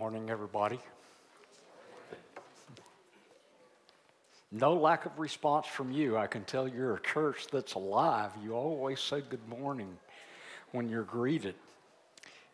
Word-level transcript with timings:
Morning, 0.00 0.30
everybody. 0.30 0.80
No 4.50 4.72
lack 4.72 5.04
of 5.04 5.18
response 5.18 5.66
from 5.66 5.92
you. 5.92 6.16
I 6.16 6.26
can 6.26 6.42
tell 6.44 6.66
you're 6.66 6.94
a 6.94 7.02
church 7.02 7.48
that's 7.52 7.74
alive. 7.74 8.30
You 8.42 8.54
always 8.54 8.98
say 8.98 9.20
good 9.20 9.46
morning 9.46 9.98
when 10.72 10.88
you're 10.88 11.02
greeted. 11.02 11.54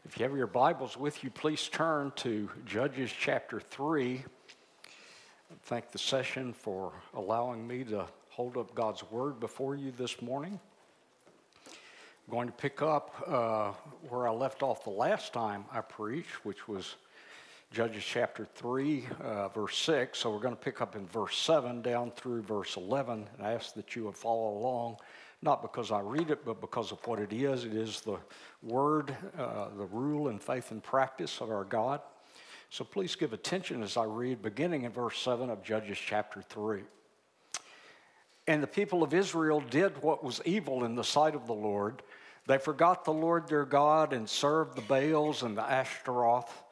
If 0.04 0.18
you 0.18 0.24
have 0.24 0.36
your 0.36 0.48
Bibles 0.48 0.96
with 0.96 1.22
you, 1.22 1.30
please 1.30 1.68
turn 1.68 2.10
to 2.16 2.50
Judges 2.64 3.12
chapter 3.16 3.60
3. 3.60 4.24
Thank 5.66 5.92
the 5.92 5.98
session 5.98 6.52
for 6.52 6.92
allowing 7.14 7.64
me 7.64 7.84
to 7.84 8.06
hold 8.30 8.56
up 8.56 8.74
God's 8.74 9.08
word 9.08 9.38
before 9.38 9.76
you 9.76 9.92
this 9.92 10.20
morning. 10.20 10.58
I'm 11.68 12.32
going 12.32 12.48
to 12.48 12.54
pick 12.54 12.82
up 12.82 13.14
uh, 13.24 13.70
where 14.08 14.26
I 14.26 14.32
left 14.32 14.64
off 14.64 14.82
the 14.82 14.90
last 14.90 15.32
time 15.32 15.64
I 15.70 15.80
preached, 15.80 16.44
which 16.44 16.66
was 16.66 16.96
Judges 17.72 18.04
chapter 18.04 18.46
3, 18.54 19.06
uh, 19.20 19.48
verse 19.48 19.76
6. 19.78 20.18
So 20.18 20.32
we're 20.32 20.40
going 20.40 20.54
to 20.54 20.60
pick 20.60 20.80
up 20.80 20.96
in 20.96 21.06
verse 21.06 21.36
7 21.36 21.82
down 21.82 22.10
through 22.12 22.42
verse 22.42 22.76
11. 22.76 23.28
And 23.36 23.46
I 23.46 23.52
ask 23.52 23.74
that 23.74 23.94
you 23.94 24.04
would 24.04 24.16
follow 24.16 24.56
along, 24.56 24.96
not 25.42 25.62
because 25.62 25.90
I 25.90 26.00
read 26.00 26.30
it, 26.30 26.44
but 26.44 26.60
because 26.60 26.92
of 26.92 27.04
what 27.06 27.18
it 27.18 27.32
is. 27.32 27.64
It 27.64 27.74
is 27.74 28.00
the 28.00 28.18
word, 28.62 29.14
uh, 29.36 29.68
the 29.76 29.84
rule 29.86 30.28
and 30.28 30.40
faith 30.40 30.70
and 30.70 30.82
practice 30.82 31.40
of 31.40 31.50
our 31.50 31.64
God. 31.64 32.00
So 32.70 32.84
please 32.84 33.14
give 33.14 33.32
attention 33.32 33.82
as 33.82 33.96
I 33.96 34.04
read, 34.04 34.42
beginning 34.42 34.84
in 34.84 34.92
verse 34.92 35.18
7 35.18 35.50
of 35.50 35.62
Judges 35.62 35.98
chapter 35.98 36.42
3. 36.42 36.82
And 38.46 38.62
the 38.62 38.68
people 38.68 39.02
of 39.02 39.12
Israel 39.12 39.60
did 39.60 40.00
what 40.02 40.22
was 40.22 40.40
evil 40.44 40.84
in 40.84 40.94
the 40.94 41.04
sight 41.04 41.34
of 41.34 41.46
the 41.46 41.54
Lord. 41.54 42.02
They 42.46 42.58
forgot 42.58 43.04
the 43.04 43.12
Lord 43.12 43.48
their 43.48 43.64
God 43.64 44.12
and 44.12 44.28
served 44.28 44.76
the 44.76 44.82
Baals 44.82 45.42
and 45.42 45.58
the 45.58 45.68
Ashtaroth. 45.68 46.62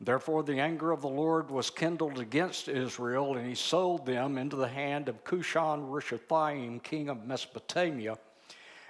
Therefore, 0.00 0.44
the 0.44 0.60
anger 0.60 0.92
of 0.92 1.00
the 1.00 1.08
Lord 1.08 1.50
was 1.50 1.70
kindled 1.70 2.20
against 2.20 2.68
Israel, 2.68 3.36
and 3.36 3.46
he 3.46 3.56
sold 3.56 4.06
them 4.06 4.38
into 4.38 4.54
the 4.54 4.68
hand 4.68 5.08
of 5.08 5.24
Cushan 5.24 5.88
Rishathaim, 5.90 6.82
king 6.82 7.08
of 7.08 7.26
Mesopotamia. 7.26 8.16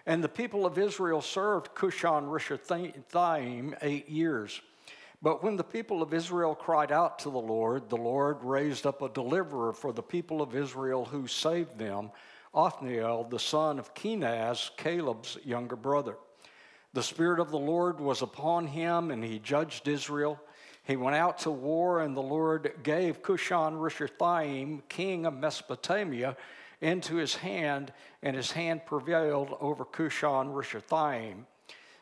And 0.05 0.23
the 0.23 0.29
people 0.29 0.67
of 0.67 0.77
Israel 0.77 1.23
served 1.23 1.75
Cushan 1.75 2.27
Rishathaim 2.27 3.77
eight 3.81 4.09
years. 4.09 4.61
But 5.21 5.43
when 5.43 5.57
the 5.57 5.65
people 5.65 6.03
of 6.03 6.15
Israel 6.15 6.55
cried 6.55 6.93
out 6.93 7.19
to 7.21 7.31
the 7.31 7.39
Lord, 7.39 7.89
the 7.89 7.97
Lord 7.97 8.39
raised 8.43 8.87
up 8.87 9.03
a 9.03 9.09
deliverer 9.09 9.73
for 9.73 9.93
the 9.93 10.03
people 10.03 10.41
of 10.41 10.55
Israel 10.55 11.05
who 11.05 11.27
saved 11.27 11.79
them, 11.79 12.11
Othniel, 12.55 13.25
the 13.25 13.39
son 13.39 13.79
of 13.79 13.95
Kenaz, 13.95 14.71
Caleb's 14.77 15.39
younger 15.45 15.77
brother. 15.77 16.17
The 16.93 17.03
Spirit 17.03 17.41
of 17.41 17.51
the 17.51 17.59
Lord 17.59 17.99
was 17.99 18.23
upon 18.23 18.67
him, 18.67 19.11
and 19.11 19.25
he 19.25 19.39
judged 19.39 19.89
Israel. 19.89 20.41
He 20.89 20.97
went 20.97 21.17
out 21.17 21.37
to 21.41 21.51
war, 21.51 22.01
and 22.01 22.17
the 22.17 22.23
Lord 22.23 22.73
gave 22.83 23.23
Cushan 23.23 23.75
Rishathaim, 23.75 24.81
king 24.89 25.27
of 25.27 25.35
Mesopotamia, 25.35 26.35
into 26.81 27.17
his 27.17 27.35
hand, 27.35 27.93
and 28.23 28.35
his 28.35 28.53
hand 28.53 28.87
prevailed 28.87 29.55
over 29.61 29.85
Cushan 29.85 30.51
Rishathaim. 30.55 31.45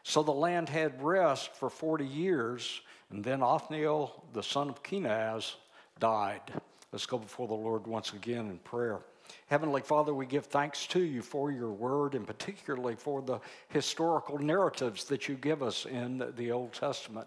So 0.04 0.22
the 0.22 0.30
land 0.30 0.68
had 0.68 1.02
rest 1.02 1.52
for 1.56 1.68
40 1.68 2.06
years, 2.06 2.80
and 3.10 3.24
then 3.24 3.42
Othniel, 3.42 4.22
the 4.32 4.42
son 4.42 4.68
of 4.68 4.84
Kenaz, 4.84 5.56
died. 5.98 6.52
Let's 6.92 7.06
go 7.06 7.18
before 7.18 7.48
the 7.48 7.54
Lord 7.54 7.88
once 7.88 8.12
again 8.12 8.48
in 8.50 8.58
prayer. 8.58 9.00
Heavenly 9.48 9.82
Father, 9.82 10.14
we 10.14 10.26
give 10.26 10.46
thanks 10.46 10.86
to 10.86 11.00
you 11.00 11.22
for 11.22 11.50
your 11.50 11.72
word 11.72 12.14
and 12.14 12.24
particularly 12.24 12.94
for 12.94 13.20
the 13.20 13.40
historical 13.68 14.38
narratives 14.38 15.02
that 15.06 15.28
you 15.28 15.34
give 15.34 15.64
us 15.64 15.86
in 15.86 16.32
the 16.36 16.52
Old 16.52 16.72
Testament. 16.72 17.26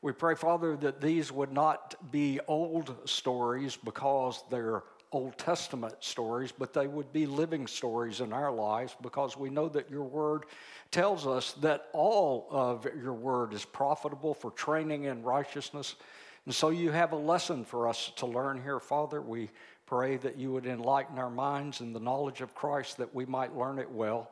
We 0.00 0.12
pray, 0.12 0.36
Father, 0.36 0.76
that 0.76 1.00
these 1.00 1.32
would 1.32 1.52
not 1.52 2.12
be 2.12 2.38
old 2.46 2.96
stories 3.08 3.76
because 3.76 4.42
they're 4.50 4.82
Old 5.10 5.38
Testament 5.38 5.94
stories, 6.00 6.52
but 6.52 6.74
they 6.74 6.86
would 6.86 7.12
be 7.12 7.26
living 7.26 7.66
stories 7.66 8.20
in 8.20 8.32
our 8.32 8.52
lives 8.52 8.94
because 9.00 9.36
we 9.36 9.48
know 9.48 9.68
that 9.70 9.90
your 9.90 10.04
word 10.04 10.44
tells 10.90 11.26
us 11.26 11.52
that 11.54 11.88
all 11.92 12.46
of 12.50 12.86
your 13.02 13.14
word 13.14 13.54
is 13.54 13.64
profitable 13.64 14.34
for 14.34 14.50
training 14.50 15.04
in 15.04 15.22
righteousness. 15.22 15.96
And 16.44 16.54
so 16.54 16.68
you 16.68 16.90
have 16.90 17.12
a 17.12 17.16
lesson 17.16 17.64
for 17.64 17.88
us 17.88 18.12
to 18.16 18.26
learn 18.26 18.62
here, 18.62 18.80
Father. 18.80 19.22
We 19.22 19.48
pray 19.86 20.18
that 20.18 20.36
you 20.36 20.52
would 20.52 20.66
enlighten 20.66 21.18
our 21.18 21.30
minds 21.30 21.80
in 21.80 21.94
the 21.94 22.00
knowledge 22.00 22.42
of 22.42 22.54
Christ 22.54 22.98
that 22.98 23.14
we 23.14 23.24
might 23.24 23.56
learn 23.56 23.78
it 23.78 23.90
well. 23.90 24.30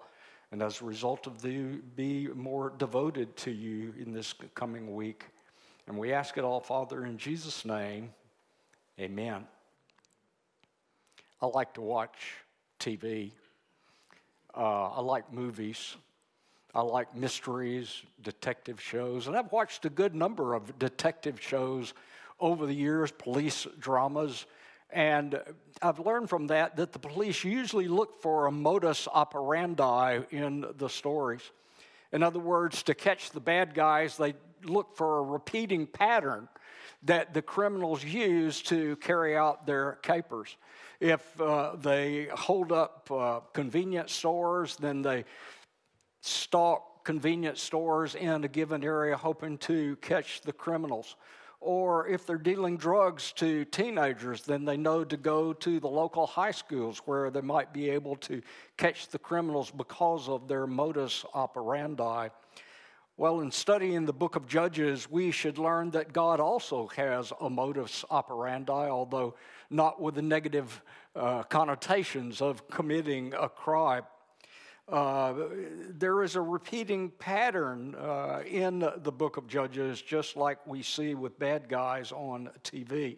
And 0.53 0.63
as 0.63 0.81
a 0.81 0.85
result 0.85 1.27
of 1.27 1.41
the, 1.41 1.79
be 1.97 2.29
more 2.29 2.73
devoted 2.77 3.35
to 3.39 3.51
you 3.51 3.95
in 3.99 4.13
this 4.13 4.35
coming 4.55 4.95
week. 4.95 5.25
And 5.87 5.99
we 5.99 6.13
ask 6.13 6.37
it 6.37 6.45
all, 6.45 6.61
Father, 6.61 7.05
in 7.05 7.17
Jesus' 7.17 7.65
name. 7.65 8.11
Amen. 8.99 9.47
I 11.41 11.47
like 11.47 11.75
to 11.75 11.81
watch 11.81 12.19
TV. 12.81 13.31
Uh, 14.57 14.89
I 14.89 15.01
like 15.01 15.33
movies. 15.33 15.97
I 16.75 16.83
like 16.83 17.15
mysteries, 17.17 18.03
detective 18.23 18.81
shows, 18.81 19.29
and 19.29 19.37
I've 19.37 19.51
watched 19.51 19.87
a 19.87 19.89
good 19.91 20.15
number 20.15 20.53
of 20.53 20.79
detective 20.79 21.41
shows 21.41 21.95
over 22.39 22.67
the 22.67 22.75
years, 22.75 23.11
police 23.11 23.67
dramas, 23.79 24.45
and 24.91 25.41
I've 25.81 25.99
learned 25.99 26.29
from 26.29 26.49
that 26.49 26.77
that 26.77 26.93
the 26.93 26.99
police 26.99 27.45
usually 27.45 27.89
look 27.89 28.21
for 28.21 28.47
a 28.47 28.53
modus 28.53 29.09
operandi 29.11 30.21
in 30.31 30.67
the 30.77 30.89
stories. 30.89 31.41
In 32.13 32.23
other 32.23 32.39
words, 32.39 32.83
to 32.85 32.95
catch 32.95 33.31
the 33.31 33.41
bad 33.41 33.75
guys, 33.75 34.19
they 34.19 34.35
look 34.65 34.97
for 34.97 35.19
a 35.19 35.23
repeating 35.23 35.87
pattern 35.87 36.49
that 37.03 37.35
the 37.35 37.43
criminals 37.43 38.05
use 38.05 38.63
to 38.63 38.97
carry 38.97 39.37
out 39.37 39.67
their 39.67 39.99
capers. 40.03 40.57
If 41.01 41.41
uh, 41.41 41.77
they 41.77 42.29
hold 42.33 42.73
up 42.73 43.09
uh, 43.11 43.41
convenience 43.53 44.13
stores, 44.13 44.77
then 44.77 45.03
they 45.03 45.25
stalk 46.21 47.05
convenience 47.05 47.63
stores 47.63 48.15
in 48.15 48.43
a 48.45 48.49
given 48.49 48.83
area 48.83 49.17
hoping 49.17 49.59
to 49.59 49.97
catch 49.97 50.41
the 50.41 50.53
criminals. 50.53 51.17
Or 51.61 52.07
if 52.09 52.27
they're 52.27 52.37
dealing 52.37 52.77
drugs 52.77 53.33
to 53.37 53.65
teenagers, 53.67 54.43
then 54.43 54.65
they 54.65 54.77
know 54.77 55.05
to 55.05 55.17
go 55.17 55.53
to 55.53 55.81
the 55.81 55.89
local 55.89 56.27
high 56.27 56.51
schools 56.51 57.01
where 57.07 57.31
they 57.31 57.41
might 57.41 57.73
be 57.73 57.89
able 57.91 58.17
to 58.17 58.43
catch 58.77 59.09
the 59.09 59.19
criminals 59.19 59.71
because 59.71 60.29
of 60.29 60.49
their 60.49 60.67
modus 60.67 61.25
operandi. 61.33 62.29
Well, 63.19 63.41
in 63.41 63.51
studying 63.51 64.05
the 64.05 64.13
book 64.13 64.37
of 64.37 64.47
Judges, 64.47 65.11
we 65.11 65.31
should 65.31 65.57
learn 65.57 65.91
that 65.93 66.13
God 66.13 66.39
also 66.39 66.89
has 66.89 67.33
a 67.41 67.49
modus 67.49 68.05
operandi, 68.11 68.91
although 68.91 69.37
not 69.71 70.03
with 70.03 70.17
the 70.17 70.23
negative 70.23 70.83
uh, 71.15 71.43
connotations 71.45 72.43
of 72.43 72.69
committing 72.69 73.33
a 73.33 73.49
crime. 73.49 74.03
Uh, 74.87 75.33
there 75.89 76.23
is 76.25 76.37
a 76.37 76.41
repeating 76.43 77.09
pattern 77.09 77.95
uh, 77.95 78.43
in 78.47 78.87
the 78.99 79.13
book 79.13 79.39
of 79.39 79.47
Judges, 79.47 80.03
just 80.03 80.37
like 80.37 80.67
we 80.67 80.83
see 80.83 81.15
with 81.15 81.39
bad 81.39 81.71
guys 81.71 82.13
on 82.13 82.51
TV. 82.65 83.17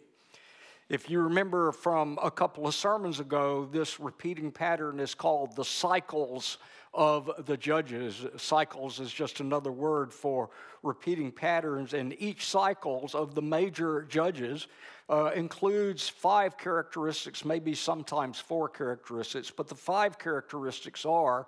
If 0.89 1.07
you 1.07 1.21
remember 1.21 1.71
from 1.71 2.17
a 2.19 2.31
couple 2.31 2.65
of 2.65 2.73
sermons 2.73 3.19
ago, 3.19 3.69
this 3.71 3.99
repeating 3.99 4.51
pattern 4.51 4.99
is 4.99 5.13
called 5.13 5.55
the 5.55 5.63
cycles 5.63 6.57
of 6.95 7.29
the 7.45 7.55
judges. 7.55 8.25
Cycles 8.37 8.99
is 8.99 9.13
just 9.13 9.39
another 9.39 9.71
word 9.71 10.11
for 10.11 10.49
repeating 10.81 11.31
patterns, 11.31 11.93
and 11.93 12.15
each 12.17 12.47
cycles 12.47 13.13
of 13.13 13.35
the 13.35 13.41
major 13.43 14.01
judges 14.09 14.65
uh, 15.11 15.29
includes 15.35 16.09
five 16.09 16.57
characteristics, 16.57 17.45
maybe 17.45 17.75
sometimes 17.75 18.39
four 18.39 18.67
characteristics, 18.67 19.51
but 19.51 19.67
the 19.67 19.75
five 19.75 20.17
characteristics 20.17 21.05
are 21.05 21.45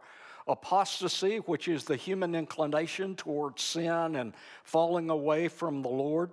apostasy, 0.48 1.38
which 1.38 1.68
is 1.68 1.84
the 1.84 1.96
human 1.96 2.36
inclination 2.36 3.16
towards 3.16 3.64
sin 3.64 4.18
and 4.18 4.34
falling 4.64 5.10
away 5.10 5.48
from 5.48 5.82
the 5.82 5.90
Lord. 5.90 6.30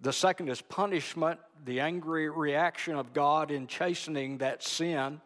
The 0.00 0.12
second 0.12 0.50
is 0.50 0.60
punishment, 0.60 1.40
the 1.64 1.80
angry 1.80 2.28
reaction 2.28 2.94
of 2.94 3.12
God 3.12 3.50
in 3.50 3.66
chastening 3.66 4.38
that 4.38 4.62
sin. 4.62 5.20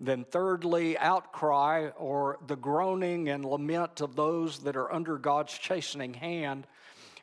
Then, 0.00 0.24
thirdly, 0.24 0.98
outcry 0.98 1.90
or 1.96 2.38
the 2.46 2.56
groaning 2.56 3.28
and 3.28 3.44
lament 3.44 4.00
of 4.00 4.16
those 4.16 4.60
that 4.60 4.76
are 4.76 4.92
under 4.92 5.18
God's 5.18 5.56
chastening 5.56 6.14
hand. 6.14 6.66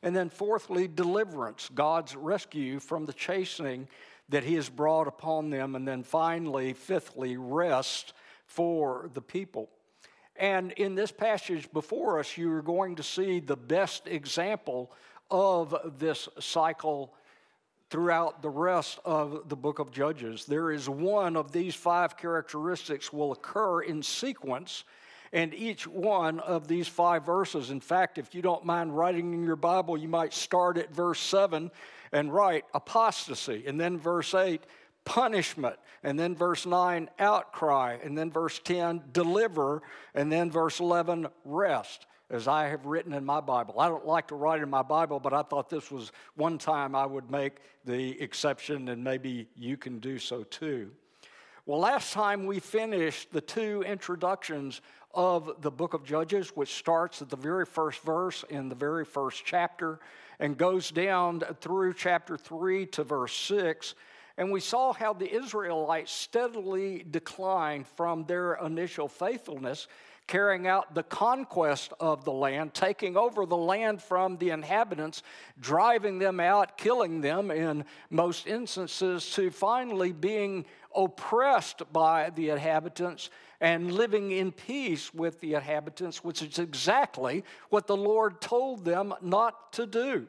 And 0.04 0.16
then, 0.16 0.30
fourthly, 0.30 0.88
deliverance, 0.88 1.70
God's 1.74 2.16
rescue 2.16 2.80
from 2.80 3.06
the 3.06 3.14
chastening 3.14 3.88
that 4.30 4.44
He 4.44 4.56
has 4.56 4.70
brought 4.70 5.08
upon 5.08 5.50
them. 5.50 5.76
And 5.76 5.88
then, 5.88 6.04
finally, 6.04 6.74
fifthly, 6.74 7.38
rest 7.38 8.14
for 8.46 9.10
the 9.14 9.22
people. 9.22 9.70
And 10.36 10.72
in 10.74 10.96
this 10.96 11.12
passage 11.12 11.72
before 11.72 12.20
us, 12.20 12.38
you're 12.38 12.62
going 12.62 12.96
to 12.96 13.04
see 13.04 13.40
the 13.40 13.58
best 13.58 14.08
example 14.08 14.92
of 15.30 15.76
this 16.00 16.30
cycle 16.40 17.14
throughout 17.92 18.42
the 18.42 18.50
rest 18.50 19.00
of 19.04 19.50
the 19.50 19.56
book 19.56 19.80
of 19.80 19.92
Judges. 19.92 20.46
There 20.46 20.72
is 20.72 20.88
one 20.88 21.36
of 21.36 21.52
these 21.52 21.76
five 21.76 22.16
characteristics 22.16 23.12
will 23.12 23.34
occur 23.34 23.82
in 23.82 24.02
sequence, 24.02 24.86
in 25.34 25.54
each 25.54 25.86
one 25.86 26.40
of 26.40 26.70
these 26.70 26.88
five 26.88 27.26
verses. 27.26 27.70
In 27.70 27.82
fact, 27.82 28.18
if 28.18 28.34
you 28.34 28.42
don't 28.42 28.66
mind 28.66 28.98
writing 28.98 29.34
in 29.34 29.44
your 29.44 29.58
Bible, 29.58 29.98
you 29.98 30.08
might 30.08 30.34
start 30.34 30.78
at 30.78 30.94
verse 30.96 31.20
7 31.20 31.70
and 32.14 32.34
write 32.34 32.64
apostasy, 32.74 33.66
and 33.68 33.80
then 33.80 33.98
verse 33.98 34.34
8, 34.34 34.64
punishment, 35.04 35.76
and 36.02 36.18
then 36.18 36.34
verse 36.34 36.66
9, 36.66 37.10
outcry, 37.20 37.98
and 38.02 38.18
then 38.18 38.32
verse 38.32 38.60
10, 38.64 39.04
deliver, 39.12 39.82
and 40.16 40.32
then 40.32 40.50
verse 40.50 40.80
11, 40.80 41.28
rest 41.44 42.06
as 42.32 42.48
I 42.48 42.70
have 42.70 42.86
written 42.86 43.14
in 43.14 43.26
my 43.26 43.42
Bible. 43.42 43.80
I 43.80 43.90
don't 43.90 44.08
like 44.08 44.30
to 44.30 44.36
write 44.36 44.62
in 44.62 44.70
my 44.70 44.82
Bible, 44.82 45.20
but 45.20 45.34
I 45.34 45.44
thought 45.44 45.70
this 45.70 45.92
was 45.92 46.12
one 46.36 46.58
time 46.58 46.96
I 46.96 47.06
would 47.06 47.30
make 47.30 47.58
the 47.84 48.20
exception, 48.22 48.88
and 48.88 49.04
maybe 49.04 49.48
you 49.58 49.76
can 49.76 50.00
do 50.00 50.18
so 50.18 50.44
too. 50.44 50.92
Well, 51.66 51.80
last 51.80 52.14
time 52.14 52.46
we 52.46 52.60
finished 52.60 53.32
the 53.34 53.42
two 53.42 53.84
introductions 53.84 54.82
of 55.14 55.62
the 55.62 55.70
book 55.70 55.94
of 55.94 56.06
Judges, 56.06 56.50
which 56.56 56.74
starts 56.74 57.22
at 57.22 57.30
the 57.30 57.36
very 57.36 57.66
first 57.66 58.02
verse 58.02 58.46
in 58.50 58.70
the 58.70 58.76
very 58.76 59.06
first 59.06 59.44
chapter 59.46 60.00
and 60.40 60.58
goes 60.58 60.90
down 60.90 61.42
through 61.60 61.94
chapter 61.94 62.38
3 62.38 62.86
to 62.88 63.04
verse 63.04 63.36
6. 63.36 63.94
And 64.38 64.52
we 64.52 64.62
saw 64.62 64.94
how 64.94 65.14
the 65.14 65.32
Israelites 65.32 66.12
steadily 66.12 67.06
declined 67.12 67.86
from 67.88 68.24
their 68.24 68.54
initial 68.56 69.10
faithfulness 69.10 69.88
carrying 70.32 70.66
out 70.66 70.96
the 70.96 71.04
conquest 71.04 71.92
of 72.00 72.24
the 72.24 72.32
land, 72.32 72.74
taking 72.74 73.18
over 73.18 73.46
the 73.46 73.58
land 73.58 74.02
from 74.02 74.38
the 74.38 74.50
inhabitants, 74.50 75.24
driving 75.60 76.20
them 76.20 76.40
out, 76.40 76.78
killing 76.78 77.20
them 77.20 77.52
in 77.52 77.84
most 78.10 78.48
instances, 78.48 79.30
to 79.32 79.52
finally 79.52 80.14
being 80.14 80.66
oppressed 80.96 81.84
by 81.92 82.30
the 82.30 82.50
inhabitants 82.50 83.30
and 83.60 83.92
living 83.92 84.32
in 84.32 84.54
peace 84.54 85.14
with 85.14 85.38
the 85.42 85.54
inhabitants, 85.56 86.24
which 86.24 86.42
is 86.42 86.60
exactly 86.60 87.44
what 87.68 87.86
the 87.86 87.98
Lord 87.98 88.40
told 88.40 88.86
them 88.86 89.14
not 89.22 89.74
to 89.74 89.86
do. 89.86 90.28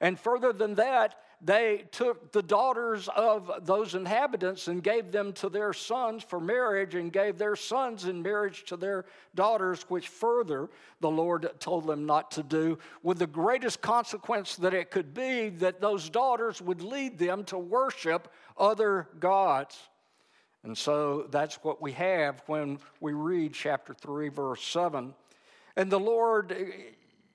And 0.00 0.20
further 0.20 0.52
than 0.52 0.76
that, 0.76 1.16
they 1.44 1.84
took 1.90 2.30
the 2.30 2.42
daughters 2.42 3.08
of 3.16 3.50
those 3.62 3.96
inhabitants 3.96 4.68
and 4.68 4.82
gave 4.82 5.10
them 5.10 5.32
to 5.32 5.48
their 5.48 5.72
sons 5.72 6.22
for 6.22 6.38
marriage 6.38 6.94
and 6.94 7.12
gave 7.12 7.36
their 7.36 7.56
sons 7.56 8.04
in 8.04 8.22
marriage 8.22 8.64
to 8.66 8.76
their 8.76 9.06
daughters, 9.34 9.82
which 9.88 10.06
further 10.06 10.70
the 11.00 11.10
Lord 11.10 11.50
told 11.58 11.86
them 11.86 12.06
not 12.06 12.30
to 12.32 12.44
do, 12.44 12.78
with 13.02 13.18
the 13.18 13.26
greatest 13.26 13.80
consequence 13.80 14.54
that 14.56 14.72
it 14.72 14.92
could 14.92 15.12
be 15.14 15.48
that 15.48 15.80
those 15.80 16.08
daughters 16.08 16.62
would 16.62 16.80
lead 16.80 17.18
them 17.18 17.42
to 17.44 17.58
worship 17.58 18.32
other 18.56 19.08
gods. 19.18 19.76
And 20.62 20.78
so 20.78 21.26
that's 21.30 21.56
what 21.64 21.82
we 21.82 21.90
have 21.92 22.40
when 22.46 22.78
we 23.00 23.14
read 23.14 23.52
chapter 23.52 23.94
3, 23.94 24.28
verse 24.28 24.62
7. 24.62 25.12
And 25.74 25.90
the 25.90 25.98
Lord 25.98 26.56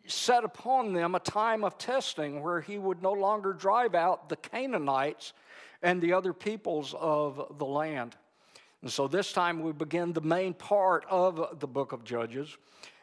set 0.08 0.44
upon 0.44 0.94
them 0.94 1.16
a 1.16 1.20
time 1.20 1.64
of 1.64 1.78
testing 1.78 2.42
where 2.42 2.62
he 2.62 2.78
would 2.78 3.02
no 3.02 3.12
longer 3.12 3.54
drive 3.54 3.96
out 3.96 4.30
the 4.30 4.36
Canaanites 4.36 5.34
and 5.82 6.02
the 6.02 6.14
other 6.14 6.34
peoples 6.34 6.96
of 7.00 7.58
the 7.58 7.66
land. 7.66 8.16
And 8.82 8.92
so 8.92 9.08
this 9.08 9.34
time 9.34 9.62
we 9.62 9.72
begin 9.72 10.14
the 10.14 10.22
main 10.22 10.54
part 10.54 11.06
of 11.10 11.60
the 11.60 11.68
book 11.68 11.92
of 11.92 12.04
Judges. 12.04 12.56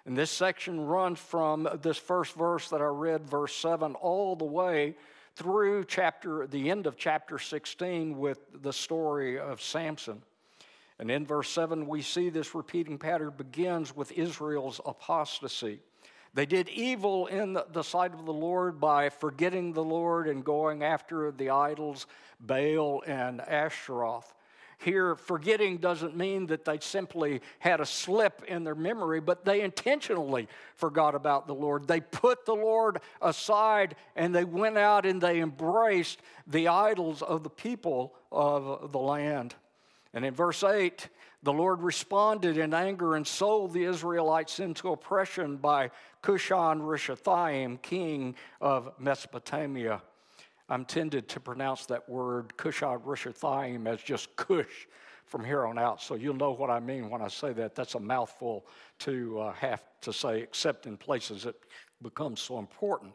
And 0.06 0.16
this 0.16 0.30
section 0.30 0.80
runs 0.80 1.18
from 1.18 1.68
this 1.82 1.96
first 1.96 2.34
verse 2.34 2.68
that 2.70 2.80
I 2.80 2.86
read, 2.86 3.28
verse 3.28 3.54
7, 3.56 3.94
all 3.94 4.36
the 4.36 4.44
way 4.44 4.96
through 5.34 5.84
chapter, 5.86 6.46
the 6.46 6.70
end 6.70 6.86
of 6.86 6.96
chapter 6.96 7.38
16 7.38 8.16
with 8.16 8.38
the 8.62 8.72
story 8.72 9.38
of 9.38 9.60
Samson. 9.62 10.22
And 10.98 11.10
in 11.10 11.26
verse 11.26 11.50
7, 11.50 11.88
we 11.88 12.02
see 12.02 12.28
this 12.28 12.54
repeating 12.54 12.98
pattern 12.98 13.32
begins 13.36 13.96
with 13.96 14.12
Israel's 14.12 14.80
apostasy. 14.86 15.80
They 16.34 16.46
did 16.46 16.68
evil 16.68 17.26
in 17.26 17.56
the 17.72 17.82
sight 17.82 18.12
of 18.12 18.26
the 18.26 18.32
Lord 18.32 18.80
by 18.80 19.08
forgetting 19.08 19.72
the 19.72 19.84
Lord 19.84 20.26
and 20.26 20.44
going 20.44 20.82
after 20.82 21.30
the 21.30 21.50
idols, 21.50 22.08
Baal 22.40 23.02
and 23.06 23.40
Ashtaroth. 23.40 24.34
Here, 24.78 25.14
forgetting 25.14 25.78
doesn't 25.78 26.16
mean 26.16 26.46
that 26.48 26.64
they 26.64 26.78
simply 26.80 27.40
had 27.60 27.80
a 27.80 27.86
slip 27.86 28.42
in 28.48 28.64
their 28.64 28.74
memory, 28.74 29.20
but 29.20 29.44
they 29.44 29.60
intentionally 29.60 30.48
forgot 30.74 31.14
about 31.14 31.46
the 31.46 31.54
Lord. 31.54 31.86
They 31.86 32.00
put 32.00 32.44
the 32.44 32.54
Lord 32.54 33.00
aside 33.22 33.94
and 34.16 34.34
they 34.34 34.44
went 34.44 34.76
out 34.76 35.06
and 35.06 35.20
they 35.20 35.40
embraced 35.40 36.20
the 36.48 36.68
idols 36.68 37.22
of 37.22 37.44
the 37.44 37.50
people 37.50 38.14
of 38.32 38.90
the 38.90 38.98
land. 38.98 39.54
And 40.12 40.24
in 40.24 40.34
verse 40.34 40.62
8, 40.62 41.08
the 41.44 41.52
Lord 41.52 41.82
responded 41.82 42.56
in 42.56 42.72
anger 42.72 43.16
and 43.16 43.26
sold 43.26 43.74
the 43.74 43.84
Israelites 43.84 44.60
into 44.60 44.88
oppression 44.88 45.58
by 45.58 45.90
Cushan 46.22 46.80
Rishathaim, 46.80 47.82
king 47.82 48.34
of 48.62 48.90
Mesopotamia. 48.98 50.00
I'm 50.70 50.86
tended 50.86 51.28
to 51.28 51.40
pronounce 51.40 51.84
that 51.86 52.08
word 52.08 52.56
Cushan 52.56 53.02
Rishathaim 53.02 53.86
as 53.86 54.00
just 54.00 54.34
Cush 54.36 54.88
from 55.26 55.44
here 55.44 55.66
on 55.66 55.78
out. 55.78 56.00
So 56.00 56.14
you'll 56.14 56.34
know 56.34 56.52
what 56.52 56.70
I 56.70 56.80
mean 56.80 57.10
when 57.10 57.20
I 57.20 57.28
say 57.28 57.52
that. 57.52 57.74
That's 57.74 57.94
a 57.94 58.00
mouthful 58.00 58.64
to 59.00 59.40
uh, 59.40 59.52
have 59.52 59.82
to 60.00 60.14
say, 60.14 60.40
except 60.40 60.86
in 60.86 60.96
places 60.96 61.44
it 61.44 61.56
becomes 62.00 62.40
so 62.40 62.58
important. 62.58 63.12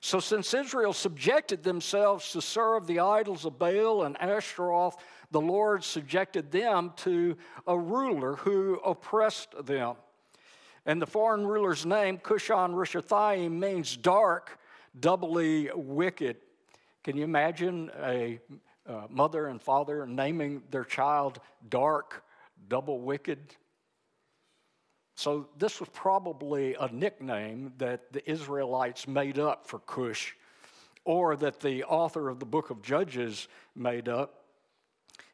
So, 0.00 0.20
since 0.20 0.52
Israel 0.52 0.92
subjected 0.92 1.62
themselves 1.62 2.30
to 2.32 2.42
serve 2.42 2.86
the 2.86 3.00
idols 3.00 3.44
of 3.44 3.58
Baal 3.58 4.04
and 4.04 4.16
Ashtaroth, 4.20 4.98
the 5.30 5.40
Lord 5.40 5.84
subjected 5.84 6.50
them 6.50 6.92
to 6.96 7.36
a 7.66 7.78
ruler 7.78 8.36
who 8.36 8.80
oppressed 8.84 9.66
them. 9.66 9.96
And 10.84 11.02
the 11.02 11.06
foreign 11.06 11.46
ruler's 11.46 11.84
name, 11.84 12.18
Cushan 12.18 12.72
Rishathaim, 12.72 13.50
means 13.50 13.96
dark, 13.96 14.58
doubly 14.98 15.68
wicked. 15.74 16.36
Can 17.02 17.16
you 17.16 17.24
imagine 17.24 17.90
a 18.02 18.38
uh, 18.88 19.02
mother 19.10 19.48
and 19.48 19.60
father 19.60 20.06
naming 20.06 20.62
their 20.70 20.84
child 20.84 21.40
dark, 21.68 22.24
double 22.68 23.00
wicked? 23.00 23.54
So, 25.16 25.48
this 25.56 25.80
was 25.80 25.88
probably 25.92 26.74
a 26.74 26.88
nickname 26.92 27.72
that 27.78 28.12
the 28.12 28.28
Israelites 28.30 29.08
made 29.08 29.38
up 29.38 29.66
for 29.66 29.78
Cush, 29.78 30.36
or 31.04 31.36
that 31.36 31.58
the 31.58 31.84
author 31.84 32.28
of 32.28 32.38
the 32.38 32.44
book 32.44 32.70
of 32.70 32.82
Judges 32.82 33.48
made 33.74 34.08
up. 34.08 34.45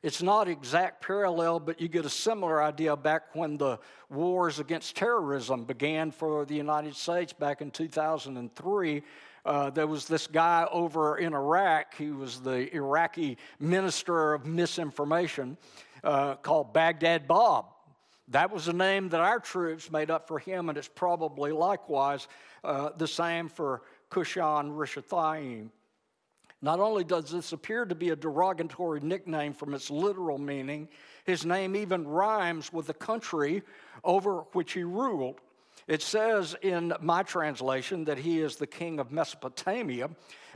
It's 0.02 0.20
not 0.20 0.48
exact 0.48 1.00
parallel, 1.00 1.60
but 1.60 1.80
you 1.80 1.86
get 1.86 2.04
a 2.04 2.10
similar 2.10 2.60
idea 2.60 2.96
back 2.96 3.36
when 3.36 3.56
the 3.56 3.78
wars 4.10 4.58
against 4.58 4.96
terrorism 4.96 5.64
began 5.64 6.10
for 6.10 6.44
the 6.44 6.56
United 6.56 6.96
States 6.96 7.32
back 7.32 7.60
in 7.60 7.70
2003. 7.70 9.02
Uh, 9.44 9.70
there 9.70 9.86
was 9.86 10.08
this 10.08 10.26
guy 10.26 10.66
over 10.72 11.18
in 11.18 11.34
Iraq, 11.34 11.94
he 11.94 12.10
was 12.10 12.40
the 12.40 12.74
Iraqi 12.74 13.38
minister 13.60 14.34
of 14.34 14.44
misinformation, 14.44 15.56
uh, 16.02 16.34
called 16.34 16.72
Baghdad 16.72 17.28
Bob. 17.28 17.66
That 18.26 18.50
was 18.50 18.66
a 18.66 18.72
name 18.72 19.08
that 19.10 19.20
our 19.20 19.38
troops 19.38 19.90
made 19.90 20.10
up 20.10 20.26
for 20.26 20.40
him, 20.40 20.68
and 20.68 20.76
it's 20.76 20.88
probably 20.88 21.52
likewise 21.52 22.26
uh, 22.64 22.90
the 22.96 23.06
same 23.06 23.48
for 23.48 23.82
Cushan 24.10 24.70
Rishathaim. 24.76 25.70
Not 26.62 26.78
only 26.78 27.02
does 27.02 27.30
this 27.30 27.52
appear 27.52 27.84
to 27.84 27.94
be 27.94 28.10
a 28.10 28.16
derogatory 28.16 29.00
nickname 29.00 29.52
from 29.52 29.74
its 29.74 29.90
literal 29.90 30.38
meaning, 30.38 30.88
his 31.24 31.44
name 31.44 31.74
even 31.74 32.06
rhymes 32.06 32.72
with 32.72 32.86
the 32.86 32.94
country 32.94 33.62
over 34.04 34.44
which 34.52 34.72
he 34.72 34.84
ruled. 34.84 35.40
It 35.88 36.02
says 36.02 36.54
in 36.62 36.92
my 37.00 37.24
translation 37.24 38.04
that 38.04 38.18
he 38.18 38.40
is 38.40 38.56
the 38.56 38.66
king 38.66 39.00
of 39.00 39.10
Mesopotamia, 39.10 40.10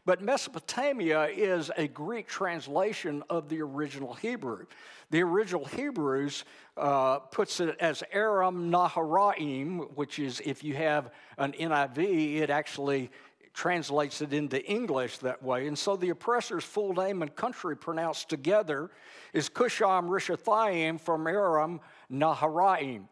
but 0.04 0.22
Mesopotamia 0.22 1.25
is 1.25 1.72
a 1.76 1.88
Greek 1.88 2.28
translation 2.28 3.25
of 3.28 3.48
the 3.48 3.60
original 3.60 4.14
Hebrew. 4.14 4.66
The 5.10 5.22
original 5.22 5.64
Hebrews 5.64 6.44
uh, 6.76 7.18
puts 7.18 7.58
it 7.58 7.76
as 7.80 8.04
Aram 8.12 8.70
Naharaim, 8.70 9.92
which 9.96 10.20
is, 10.20 10.40
if 10.44 10.62
you 10.62 10.75
have 10.75 11.10
an 11.38 11.52
NIV, 11.52 12.36
it 12.36 12.50
actually 12.50 13.10
translates 13.56 14.20
it 14.20 14.34
into 14.34 14.62
English 14.66 15.16
that 15.18 15.42
way. 15.42 15.66
And 15.66 15.76
so 15.78 15.96
the 15.96 16.10
oppressor's 16.10 16.62
full 16.62 16.92
name 16.92 17.22
and 17.22 17.34
country 17.34 17.75
pronounced 17.75 18.28
together 18.28 18.90
is 19.32 19.48
Cushan 19.48 20.08
Rishathaim 20.08 21.00
from 21.00 21.26
Aram 21.26 21.80
Naharaim. 22.12 23.08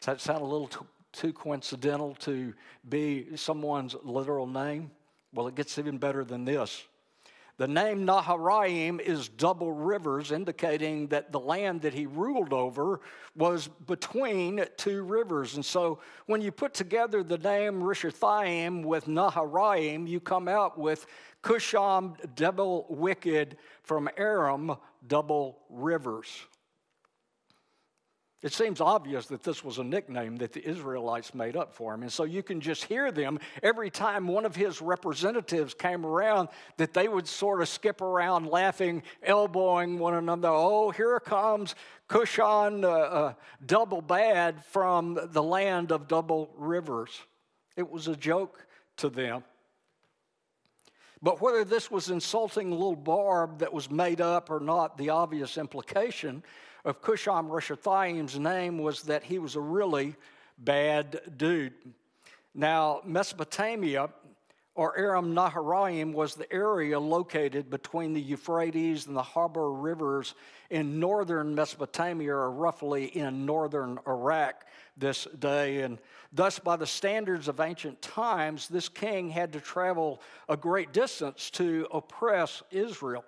Does 0.00 0.06
that 0.06 0.20
sound 0.20 0.42
a 0.42 0.44
little 0.44 0.66
too, 0.66 0.86
too 1.12 1.32
coincidental 1.32 2.16
to 2.16 2.52
be 2.88 3.36
someone's 3.36 3.94
literal 4.02 4.48
name? 4.48 4.90
Well, 5.32 5.46
it 5.46 5.54
gets 5.54 5.78
even 5.78 5.98
better 5.98 6.24
than 6.24 6.44
this. 6.44 6.82
The 7.60 7.68
name 7.68 8.06
Naharaim 8.06 9.02
is 9.02 9.28
double 9.28 9.70
rivers, 9.70 10.32
indicating 10.32 11.08
that 11.08 11.30
the 11.30 11.38
land 11.38 11.82
that 11.82 11.92
he 11.92 12.06
ruled 12.06 12.54
over 12.54 13.02
was 13.36 13.68
between 13.86 14.64
two 14.78 15.02
rivers. 15.02 15.56
And 15.56 15.62
so 15.62 15.98
when 16.24 16.40
you 16.40 16.52
put 16.52 16.72
together 16.72 17.22
the 17.22 17.36
name 17.36 17.82
Rishathaim 17.82 18.82
with 18.82 19.04
Naharaim, 19.04 20.08
you 20.08 20.20
come 20.20 20.48
out 20.48 20.78
with 20.78 21.04
Cushan, 21.42 22.16
double 22.34 22.86
wicked, 22.88 23.58
from 23.82 24.08
Aram, 24.16 24.74
double 25.06 25.58
rivers. 25.68 26.46
It 28.42 28.54
seems 28.54 28.80
obvious 28.80 29.26
that 29.26 29.42
this 29.42 29.62
was 29.62 29.76
a 29.76 29.84
nickname 29.84 30.36
that 30.36 30.54
the 30.54 30.66
Israelites 30.66 31.34
made 31.34 31.56
up 31.56 31.74
for 31.74 31.92
him. 31.92 32.00
And 32.02 32.10
so 32.10 32.24
you 32.24 32.42
can 32.42 32.62
just 32.62 32.84
hear 32.84 33.12
them 33.12 33.38
every 33.62 33.90
time 33.90 34.26
one 34.26 34.46
of 34.46 34.56
his 34.56 34.80
representatives 34.80 35.74
came 35.74 36.06
around, 36.06 36.48
that 36.78 36.94
they 36.94 37.06
would 37.06 37.28
sort 37.28 37.60
of 37.60 37.68
skip 37.68 38.00
around 38.00 38.46
laughing, 38.46 39.02
elbowing 39.22 39.98
one 39.98 40.14
another. 40.14 40.48
Oh, 40.48 40.90
here 40.90 41.20
comes 41.20 41.74
Cushan 42.08 42.82
uh, 42.82 42.88
uh, 42.88 43.32
double 43.66 44.00
bad 44.00 44.64
from 44.64 45.18
the 45.32 45.42
land 45.42 45.92
of 45.92 46.08
double 46.08 46.50
rivers. 46.56 47.10
It 47.76 47.90
was 47.90 48.08
a 48.08 48.16
joke 48.16 48.66
to 48.96 49.10
them. 49.10 49.44
But 51.22 51.42
whether 51.42 51.64
this 51.64 51.90
was 51.90 52.08
insulting 52.08 52.70
little 52.70 52.96
Barb 52.96 53.58
that 53.58 53.74
was 53.74 53.90
made 53.90 54.22
up 54.22 54.48
or 54.48 54.60
not, 54.60 54.96
the 54.96 55.10
obvious 55.10 55.58
implication 55.58 56.42
of 56.84 57.02
Cushan 57.02 57.48
Rishathaim's 57.48 58.38
name 58.38 58.78
was 58.78 59.02
that 59.02 59.22
he 59.22 59.38
was 59.38 59.56
a 59.56 59.60
really 59.60 60.16
bad 60.58 61.20
dude. 61.36 61.74
Now, 62.54 63.00
Mesopotamia 63.04 64.10
or 64.74 64.96
Aram 64.96 65.34
Naharaim 65.34 66.12
was 66.12 66.34
the 66.34 66.50
area 66.52 66.98
located 66.98 67.70
between 67.70 68.14
the 68.14 68.20
Euphrates 68.20 69.06
and 69.06 69.16
the 69.16 69.22
Habor 69.22 69.82
rivers 69.82 70.34
in 70.70 71.00
northern 71.00 71.54
Mesopotamia, 71.54 72.32
or 72.32 72.50
roughly 72.50 73.06
in 73.06 73.44
northern 73.44 73.98
Iraq 74.06 74.64
this 74.96 75.26
day. 75.38 75.82
And 75.82 75.98
thus, 76.32 76.58
by 76.58 76.76
the 76.76 76.86
standards 76.86 77.48
of 77.48 77.60
ancient 77.60 78.00
times, 78.00 78.68
this 78.68 78.88
king 78.88 79.28
had 79.28 79.52
to 79.52 79.60
travel 79.60 80.22
a 80.48 80.56
great 80.56 80.92
distance 80.92 81.50
to 81.50 81.86
oppress 81.92 82.62
Israel 82.70 83.24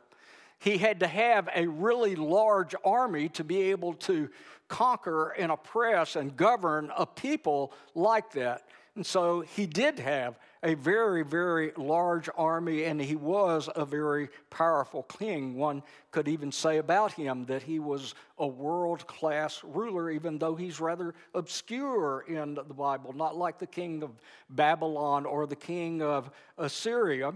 he 0.63 0.79
had 0.79 1.01
to 1.01 1.09
have 1.09 1.49
a 1.55 1.67
really 1.67 2.15
large 2.15 2.75
army 2.85 3.29
to 3.31 3.43
be 3.43 3.71
able 3.73 3.95
to 3.95 4.29
conquer 4.69 5.31
and 5.31 5.51
oppress 5.51 6.15
and 6.15 6.37
govern 6.37 6.93
a 6.97 7.05
people 7.05 7.73
like 7.97 8.31
that. 8.33 8.63
And 8.95 9.05
so 9.05 9.41
he 9.41 9.67
did 9.67 9.99
have 9.99 10.39
a 10.63 10.75
very, 10.75 11.25
very 11.25 11.73
large 11.77 12.29
army, 12.37 12.85
and 12.85 13.01
he 13.01 13.17
was 13.17 13.69
a 13.75 13.85
very 13.85 14.29
powerful 14.51 15.03
king. 15.03 15.57
One 15.57 15.83
could 16.13 16.29
even 16.29 16.53
say 16.53 16.77
about 16.79 17.13
him 17.13 17.45
that 17.47 17.65
he 17.65 17.81
was 17.81 18.15
a 18.39 18.47
world 18.47 19.05
class 19.09 19.65
ruler, 19.65 20.11
even 20.11 20.39
though 20.39 20.55
he's 20.55 20.79
rather 20.79 21.15
obscure 21.35 22.25
in 22.29 22.55
the 22.55 22.63
Bible, 22.63 23.15
not 23.15 23.37
like 23.37 23.59
the 23.59 23.67
king 23.67 24.05
of 24.05 24.11
Babylon 24.49 25.27
or 25.27 25.47
the 25.47 25.57
king 25.57 26.03
of 26.03 26.31
Assyria. 26.57 27.33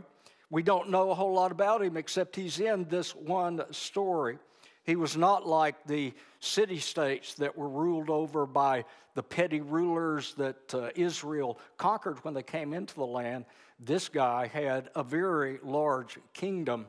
We 0.50 0.62
don't 0.62 0.91
know 0.91 1.11
a 1.11 1.15
whole 1.15 1.35
lot 1.35 1.50
about 1.53 1.83
him 1.83 1.97
except 1.97 2.37
he's 2.37 2.61
in 2.61 2.85
this 2.88 3.15
one 3.15 3.62
story. 3.73 4.38
He 4.85 4.95
was 4.95 5.17
not 5.17 5.47
like 5.47 5.85
the 5.87 6.15
city 6.38 6.79
states 6.79 7.35
that 7.35 7.59
were 7.59 7.69
ruled 7.69 8.09
over 8.09 8.47
by 8.47 8.85
the 9.15 9.23
petty 9.23 9.61
rulers 9.61 10.35
that 10.35 10.75
uh, 10.75 10.91
Israel 10.95 11.59
conquered 11.76 12.25
when 12.25 12.35
they 12.35 12.43
came 12.45 12.73
into 12.73 12.95
the 12.95 13.07
land. 13.07 13.47
This 13.81 14.09
guy 14.09 14.47
had 14.47 14.91
a 14.95 15.03
very 15.03 15.59
large 15.65 16.19
kingdom. 16.33 16.87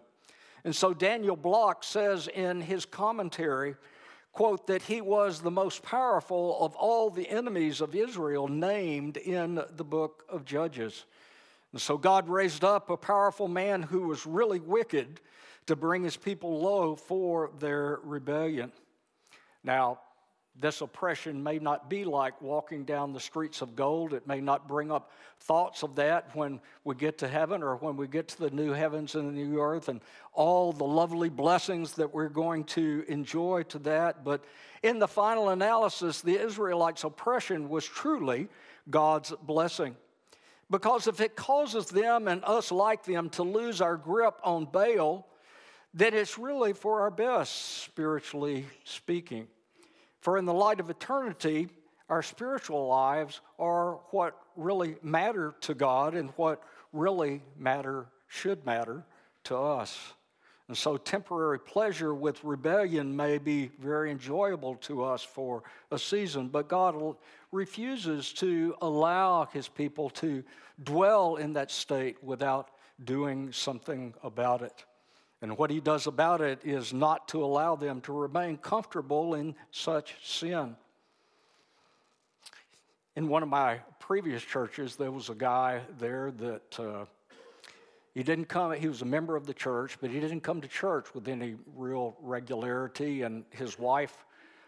And 0.63 0.75
so 0.75 0.93
Daniel 0.93 1.35
Block 1.35 1.83
says 1.83 2.27
in 2.27 2.61
his 2.61 2.85
commentary, 2.85 3.75
quote, 4.31 4.67
that 4.67 4.83
he 4.83 5.01
was 5.01 5.41
the 5.41 5.49
most 5.49 5.81
powerful 5.81 6.63
of 6.63 6.75
all 6.75 7.09
the 7.09 7.27
enemies 7.27 7.81
of 7.81 7.95
Israel 7.95 8.47
named 8.47 9.17
in 9.17 9.59
the 9.75 9.83
book 9.83 10.23
of 10.29 10.45
Judges. 10.45 11.05
And 11.71 11.81
so 11.81 11.97
God 11.97 12.29
raised 12.29 12.63
up 12.63 12.89
a 12.89 12.97
powerful 12.97 13.47
man 13.47 13.81
who 13.83 14.07
was 14.07 14.25
really 14.25 14.59
wicked 14.59 15.19
to 15.67 15.75
bring 15.75 16.03
his 16.03 16.17
people 16.17 16.61
low 16.61 16.95
for 16.95 17.51
their 17.59 17.99
rebellion. 18.03 18.71
Now, 19.63 19.99
this 20.59 20.81
oppression 20.81 21.43
may 21.43 21.59
not 21.59 21.89
be 21.89 22.03
like 22.03 22.41
walking 22.41 22.83
down 22.83 23.13
the 23.13 23.19
streets 23.19 23.61
of 23.61 23.75
gold. 23.75 24.13
It 24.13 24.25
may 24.25 24.41
not 24.41 24.67
bring 24.67 24.91
up 24.91 25.11
thoughts 25.41 25.83
of 25.83 25.95
that 25.95 26.35
when 26.35 26.59
we 26.83 26.95
get 26.95 27.19
to 27.19 27.27
heaven 27.27 27.61
or 27.61 27.75
when 27.75 27.95
we 27.95 28.07
get 28.07 28.27
to 28.29 28.39
the 28.39 28.49
new 28.49 28.71
heavens 28.71 29.13
and 29.13 29.27
the 29.27 29.33
new 29.33 29.61
earth 29.61 29.87
and 29.87 30.01
all 30.33 30.73
the 30.73 30.83
lovely 30.83 31.29
blessings 31.29 31.93
that 31.93 32.11
we're 32.11 32.29
going 32.29 32.63
to 32.63 33.05
enjoy 33.07 33.63
to 33.63 33.79
that. 33.79 34.23
But 34.23 34.43
in 34.81 34.97
the 34.97 35.07
final 35.07 35.49
analysis, 35.49 36.21
the 36.21 36.39
Israelites' 36.39 37.03
oppression 37.03 37.69
was 37.69 37.85
truly 37.85 38.47
God's 38.89 39.33
blessing. 39.43 39.95
Because 40.69 41.07
if 41.07 41.21
it 41.21 41.35
causes 41.35 41.87
them 41.87 42.27
and 42.27 42.43
us 42.43 42.71
like 42.71 43.03
them 43.03 43.29
to 43.31 43.43
lose 43.43 43.79
our 43.79 43.95
grip 43.95 44.39
on 44.43 44.65
Baal, 44.65 45.27
then 45.93 46.13
it's 46.13 46.37
really 46.37 46.73
for 46.73 47.01
our 47.01 47.11
best, 47.11 47.83
spiritually 47.83 48.65
speaking. 48.83 49.47
For 50.19 50.37
in 50.37 50.45
the 50.45 50.53
light 50.53 50.79
of 50.79 50.89
eternity, 50.89 51.69
our 52.09 52.21
spiritual 52.21 52.87
lives 52.87 53.39
are 53.57 53.99
what 54.11 54.37
really 54.55 54.97
matter 55.01 55.55
to 55.61 55.73
God 55.73 56.15
and 56.15 56.31
what 56.35 56.61
really 56.91 57.41
matter 57.57 58.07
should 58.27 58.65
matter 58.65 59.05
to 59.45 59.57
us. 59.57 60.13
And 60.67 60.77
so, 60.77 60.97
temporary 60.97 61.59
pleasure 61.59 62.13
with 62.13 62.43
rebellion 62.43 63.15
may 63.15 63.37
be 63.37 63.71
very 63.79 64.11
enjoyable 64.11 64.75
to 64.75 65.03
us 65.03 65.23
for 65.23 65.63
a 65.91 65.99
season, 65.99 66.49
but 66.49 66.67
God 66.67 67.15
refuses 67.53 68.33
to 68.33 68.75
allow 68.81 69.45
his 69.45 69.69
people 69.69 70.09
to 70.11 70.43
dwell 70.83 71.37
in 71.37 71.53
that 71.53 71.71
state 71.71 72.21
without 72.21 72.71
doing 73.05 73.53
something 73.53 74.13
about 74.23 74.61
it. 74.61 74.83
And 75.41 75.57
what 75.57 75.69
he 75.69 75.79
does 75.79 76.05
about 76.05 76.41
it 76.41 76.59
is 76.65 76.93
not 76.93 77.29
to 77.29 77.45
allow 77.45 77.77
them 77.77 78.01
to 78.01 78.11
remain 78.11 78.57
comfortable 78.57 79.35
in 79.35 79.55
such 79.71 80.15
sin. 80.21 80.75
In 83.15 83.29
one 83.29 83.41
of 83.41 83.47
my 83.47 83.79
previous 83.99 84.43
churches, 84.43 84.97
there 84.97 85.11
was 85.11 85.29
a 85.29 85.35
guy 85.35 85.81
there 85.97 86.31
that. 86.31 86.79
Uh, 86.79 87.05
he 88.17 88.23
didn't 88.23 88.45
come, 88.45 88.71
he 88.71 88.87
was 88.87 89.03
a 89.03 89.05
member 89.05 89.35
of 89.35 89.45
the 89.45 89.53
church, 89.53 89.99
but 90.01 90.09
he 90.09 90.19
didn't 90.19 90.39
come 90.39 90.59
to 90.61 90.67
church 90.67 91.13
with 91.13 91.27
any 91.27 91.55
real 91.75 92.17
regularity. 92.19 93.21
And 93.21 93.45
his 93.51 93.77
wife 93.77 94.25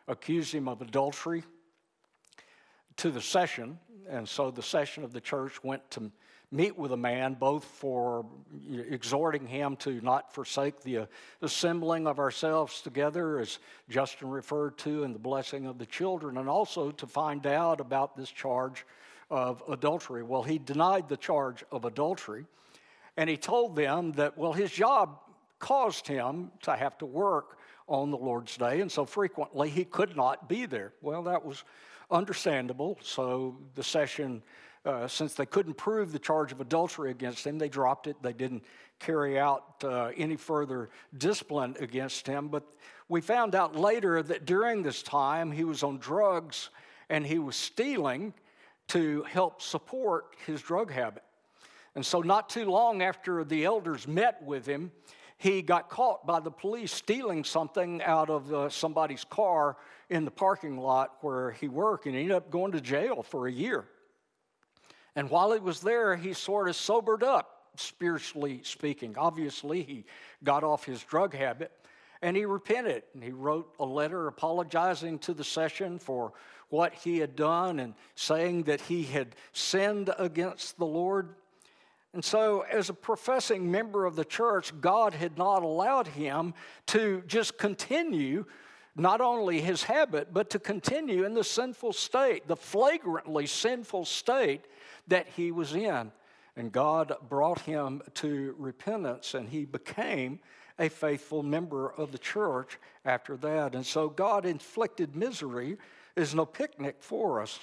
accused 0.08 0.53
him 0.53 0.68
of 0.68 0.84
adultery 0.84 1.41
to 2.98 3.10
the 3.10 3.20
session. 3.20 3.79
And 4.08 4.29
so 4.29 4.51
the 4.51 4.62
session 4.62 5.03
of 5.03 5.13
the 5.13 5.20
church 5.20 5.63
went 5.63 5.89
to 5.89 6.12
meet 6.51 6.77
with 6.77 6.91
a 6.91 6.98
man, 6.98 7.34
both 7.34 7.63
for 7.63 8.24
exhorting 8.88 9.48
him 9.48 9.77
to 9.77 10.00
not 10.01 10.32
forsake 10.32 10.82
the 10.84 11.08
assembling 11.41 12.06
of 12.06 12.20
ourselves 12.20 12.82
together, 12.82 13.39
as 13.39 13.58
Justin 13.89 14.29
referred 14.29 14.77
to, 14.77 15.06
and 15.06 15.15
the 15.15 15.20
blessing 15.20 15.65
of 15.65 15.79
the 15.79 15.88
children, 15.88 16.38
and 16.38 16.48
also 16.48 16.91
to 16.91 17.08
find 17.08 17.48
out 17.48 17.82
about 17.82 18.15
this 18.15 18.29
charge 18.29 18.86
of 19.32 19.63
adultery. 19.68 20.22
Well, 20.22 20.44
he 20.44 20.60
denied 20.60 21.10
the 21.10 21.18
charge 21.18 21.63
of 21.72 21.86
adultery. 21.86 22.46
And 23.17 23.29
he 23.29 23.37
told 23.37 23.75
them 23.75 24.13
that, 24.13 24.37
well, 24.37 24.53
his 24.53 24.71
job 24.71 25.19
caused 25.59 26.07
him 26.07 26.51
to 26.63 26.75
have 26.75 26.97
to 26.99 27.05
work 27.05 27.57
on 27.87 28.11
the 28.11 28.17
Lord's 28.17 28.55
day, 28.55 28.81
and 28.81 28.91
so 28.91 29.03
frequently 29.03 29.69
he 29.69 29.83
could 29.83 30.15
not 30.15 30.47
be 30.47 30.65
there. 30.65 30.93
Well, 31.01 31.23
that 31.23 31.43
was 31.43 31.63
understandable. 32.11 32.97
So 33.01 33.57
the 33.75 33.83
session, 33.83 34.43
uh, 34.85 35.07
since 35.07 35.33
they 35.33 35.45
couldn't 35.45 35.75
prove 35.75 36.11
the 36.11 36.19
charge 36.19 36.51
of 36.51 36.61
adultery 36.61 37.11
against 37.11 37.45
him, 37.45 37.57
they 37.57 37.69
dropped 37.69 38.07
it. 38.07 38.15
They 38.21 38.33
didn't 38.33 38.63
carry 38.99 39.39
out 39.39 39.83
uh, 39.83 40.11
any 40.15 40.35
further 40.35 40.89
discipline 41.17 41.75
against 41.79 42.27
him. 42.27 42.47
But 42.47 42.63
we 43.07 43.21
found 43.21 43.55
out 43.55 43.75
later 43.75 44.21
that 44.21 44.45
during 44.45 44.83
this 44.83 45.01
time 45.01 45.51
he 45.51 45.63
was 45.63 45.83
on 45.83 45.97
drugs 45.97 46.69
and 47.09 47.25
he 47.25 47.39
was 47.39 47.55
stealing 47.55 48.33
to 48.89 49.23
help 49.23 49.61
support 49.61 50.35
his 50.45 50.61
drug 50.61 50.91
habit. 50.91 51.23
And 51.96 52.05
so, 52.05 52.22
not 52.22 52.50
too 52.50 52.65
long 52.65 53.01
after 53.01 53.43
the 53.43 53.65
elders 53.65 54.08
met 54.08 54.41
with 54.43 54.65
him, 54.65 54.91
he 55.38 55.62
got 55.62 55.89
caught 55.89 56.27
by 56.27 56.39
the 56.39 56.51
police 56.51 56.91
stealing 56.91 57.43
something 57.43 58.01
out 58.03 58.29
of 58.29 58.53
uh, 58.53 58.69
somebody's 58.69 59.24
car 59.24 59.77
in 60.10 60.25
the 60.25 60.31
parking 60.31 60.77
lot 60.77 61.15
where 61.22 61.51
he 61.51 61.67
worked, 61.67 62.05
and 62.05 62.15
he 62.15 62.22
ended 62.22 62.36
up 62.36 62.51
going 62.51 62.74
to 62.74 62.81
jail 62.81 63.24
for 63.24 63.48
a 63.48 63.51
year. 63.51 63.86
And 65.15 65.29
while 65.29 65.51
he 65.51 65.60
was 65.60 65.81
there, 65.81 66.15
he 66.15 66.34
sort 66.34 66.69
of 66.69 66.75
sobered 66.75 67.24
up, 67.24 67.72
spiritually 67.75 68.62
speaking. 68.63 69.15
Obviously, 69.17 69.84
he 69.84 70.05
got 70.43 70.63
off 70.63 70.86
his 70.86 71.03
drug 71.03 71.34
habit 71.34 71.72
and 72.22 72.36
he 72.36 72.46
repented. 72.46 73.03
And 73.13 73.24
he 73.24 73.31
wrote 73.31 73.74
a 73.79 73.86
letter 73.86 74.27
apologizing 74.27 75.19
to 75.19 75.34
the 75.34 75.43
session 75.43 76.00
for 76.00 76.34
what 76.69 76.93
he 76.93 77.17
had 77.17 77.36
done 77.36 77.79
and 77.79 77.96
saying 78.15 78.63
that 78.63 78.81
he 78.81 79.03
had 79.03 79.36
sinned 79.53 80.12
against 80.17 80.77
the 80.77 80.86
Lord. 80.86 81.36
And 82.13 82.25
so, 82.25 82.61
as 82.61 82.89
a 82.89 82.93
professing 82.93 83.69
member 83.69 84.05
of 84.05 84.15
the 84.15 84.25
church, 84.25 84.73
God 84.81 85.13
had 85.13 85.37
not 85.37 85.61
allowed 85.61 86.07
him 86.07 86.55
to 86.87 87.23
just 87.27 87.57
continue 87.57 88.45
not 88.95 89.21
only 89.21 89.61
his 89.61 89.83
habit, 89.83 90.33
but 90.33 90.49
to 90.49 90.59
continue 90.59 91.23
in 91.23 91.35
the 91.35 91.43
sinful 91.43 91.93
state, 91.93 92.47
the 92.47 92.55
flagrantly 92.55 93.45
sinful 93.45 94.05
state 94.05 94.65
that 95.07 95.27
he 95.35 95.51
was 95.51 95.75
in. 95.75 96.11
And 96.55 96.71
God 96.71 97.15
brought 97.29 97.61
him 97.61 98.01
to 98.15 98.55
repentance, 98.57 99.35
and 99.35 99.47
he 99.47 99.65
became 99.65 100.39
a 100.79 100.89
faithful 100.89 101.43
member 101.43 101.91
of 101.91 102.11
the 102.11 102.17
church 102.17 102.79
after 103.05 103.37
that. 103.37 103.75
And 103.75 103.85
so, 103.85 104.09
God 104.09 104.47
inflicted 104.47 105.15
misery 105.15 105.77
is 106.15 106.33
no 106.33 106.45
picnic 106.45 106.97
for 106.99 107.39
us. 107.41 107.59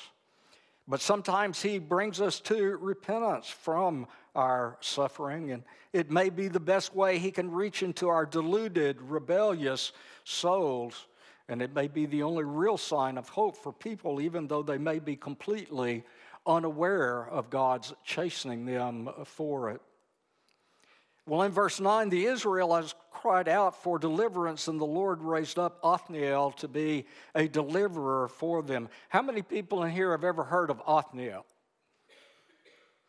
But 0.88 1.00
sometimes 1.00 1.62
He 1.62 1.78
brings 1.78 2.20
us 2.20 2.40
to 2.40 2.76
repentance 2.76 3.48
from 3.48 4.06
our 4.34 4.76
suffering, 4.80 5.50
and 5.50 5.64
it 5.92 6.10
may 6.10 6.30
be 6.30 6.48
the 6.48 6.60
best 6.60 6.94
way 6.94 7.18
He 7.18 7.30
can 7.30 7.50
reach 7.50 7.82
into 7.82 8.08
our 8.08 8.24
deluded, 8.24 9.00
rebellious 9.02 9.92
souls. 10.24 11.06
And 11.48 11.62
it 11.62 11.74
may 11.74 11.86
be 11.86 12.06
the 12.06 12.22
only 12.22 12.44
real 12.44 12.76
sign 12.76 13.18
of 13.18 13.28
hope 13.28 13.56
for 13.56 13.72
people, 13.72 14.20
even 14.20 14.48
though 14.48 14.62
they 14.62 14.78
may 14.78 14.98
be 14.98 15.16
completely 15.16 16.04
unaware 16.46 17.28
of 17.28 17.50
God's 17.50 17.94
chastening 18.04 18.64
them 18.64 19.08
for 19.24 19.70
it. 19.70 19.80
Well, 21.26 21.42
in 21.42 21.50
verse 21.50 21.80
9, 21.80 22.08
the 22.08 22.26
Israelites 22.26 22.94
cried 23.10 23.48
out 23.48 23.82
for 23.82 23.98
deliverance, 23.98 24.68
and 24.68 24.80
the 24.80 24.84
Lord 24.84 25.20
raised 25.20 25.58
up 25.58 25.80
Othniel 25.82 26.52
to 26.52 26.68
be 26.68 27.06
a 27.34 27.48
deliverer 27.48 28.28
for 28.28 28.62
them. 28.62 28.88
How 29.08 29.22
many 29.22 29.42
people 29.42 29.82
in 29.82 29.90
here 29.90 30.12
have 30.12 30.22
ever 30.22 30.44
heard 30.44 30.70
of 30.70 30.80
Othniel? 30.86 31.44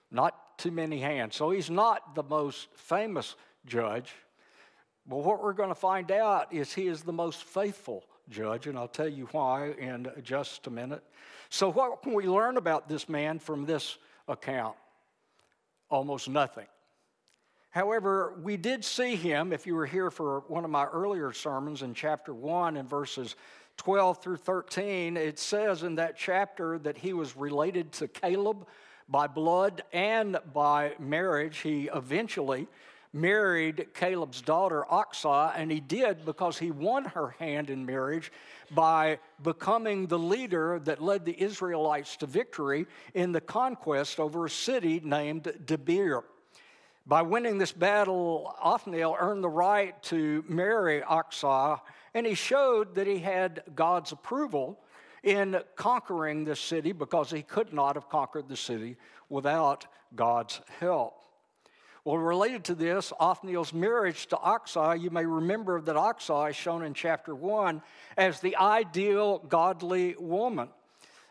Not 0.10 0.58
too 0.58 0.72
many 0.72 1.00
hands. 1.00 1.36
So 1.36 1.52
he's 1.52 1.70
not 1.70 2.16
the 2.16 2.24
most 2.24 2.70
famous 2.76 3.36
judge. 3.68 4.12
But 5.06 5.18
what 5.18 5.44
we're 5.44 5.54
going 5.54 5.70
to 5.70 5.76
find 5.76 6.12
out 6.12 6.52
is 6.52 6.74
he 6.74 6.88
is 6.88 7.04
the 7.04 7.14
most 7.14 7.44
faithful 7.44 8.04
judge, 8.30 8.68
and 8.68 8.78
I'll 8.78 8.88
tell 8.88 9.08
you 9.08 9.28
why 9.32 9.72
in 9.72 10.12
just 10.24 10.66
a 10.68 10.70
minute. 10.70 11.04
So, 11.50 11.72
what 11.72 12.02
can 12.02 12.14
we 12.14 12.26
learn 12.26 12.58
about 12.58 12.90
this 12.90 13.08
man 13.08 13.40
from 13.40 13.66
this 13.66 13.98
account? 14.28 14.76
Almost 15.90 16.28
nothing. 16.28 16.66
However, 17.70 18.34
we 18.42 18.58
did 18.58 18.84
see 18.84 19.16
him, 19.16 19.54
if 19.54 19.68
you 19.68 19.76
were 19.76 19.86
here 19.86 20.10
for 20.10 20.42
one 20.48 20.64
of 20.64 20.72
my 20.72 20.86
earlier 20.86 21.32
sermons 21.32 21.82
in 21.82 21.94
chapter 21.94 22.34
1 22.34 22.78
and 22.78 22.90
verses 22.90 23.36
12 23.78 24.22
through 24.22 24.38
13, 24.38 25.18
it 25.18 25.38
says 25.38 25.84
in 25.84 25.96
that 25.96 26.18
chapter 26.18 26.80
that 26.80 26.98
he 26.98 27.14
was 27.14 27.36
related 27.36 27.92
to 27.94 28.08
Caleb 28.08 28.66
by 29.10 29.28
blood 29.28 29.84
and 29.94 30.38
by 30.54 30.94
marriage. 31.00 31.60
He 31.60 31.90
eventually 31.94 32.68
married 33.14 33.88
Caleb's 33.94 34.42
daughter, 34.42 34.84
Achsah, 34.92 35.54
and 35.56 35.72
he 35.72 35.80
did 35.80 36.26
because 36.26 36.58
he 36.58 36.72
won 36.72 37.06
her 37.06 37.30
hand 37.40 37.70
in 37.70 37.86
marriage 37.86 38.32
by 38.72 39.20
becoming 39.44 40.08
the 40.08 40.20
leader 40.20 40.80
that 40.80 41.02
led 41.02 41.26
the 41.26 41.42
Israelites 41.42 42.18
to 42.18 42.26
victory 42.26 42.86
in 43.14 43.32
the 43.32 43.42
conquest 43.42 44.20
over 44.20 44.46
a 44.46 44.50
city 44.50 45.00
named 45.04 45.44
Debir. 45.66 46.24
By 47.08 47.22
winning 47.22 47.58
this 47.58 47.72
battle, 47.72 48.54
Othniel 48.62 49.16
earned 49.18 49.42
the 49.42 49.50
right 49.50 50.02
to 50.04 50.44
marry 50.50 51.00
Achsah, 51.00 51.80
and 52.14 52.26
he 52.26 52.34
showed 52.34 52.96
that 52.96 53.08
he 53.08 53.20
had 53.20 53.64
God's 53.74 54.12
approval 54.12 54.78
in 55.24 55.62
conquering 55.78 56.44
this 56.44 56.60
city 56.60 56.92
because 56.92 57.32
he 57.32 57.44
could 57.44 57.72
not 57.72 57.96
have 57.96 58.10
conquered 58.10 58.50
the 58.50 58.58
city 58.58 58.98
without 59.30 59.88
God's 60.18 60.60
help. 60.82 61.14
Well, 62.04 62.18
related 62.18 62.66
to 62.66 62.76
this, 62.76 63.14
Othniel's 63.22 63.72
marriage 63.72 64.28
to 64.28 64.36
Achsah, 64.36 65.00
you 65.00 65.10
may 65.10 65.26
remember 65.26 65.80
that 65.80 65.96
Achsah 65.96 66.50
is 66.50 66.58
shown 66.58 66.84
in 66.84 66.94
chapter 66.94 67.34
1 67.34 67.82
as 68.18 68.42
the 68.42 68.58
ideal 68.58 69.40
godly 69.48 70.18
woman. 70.20 70.68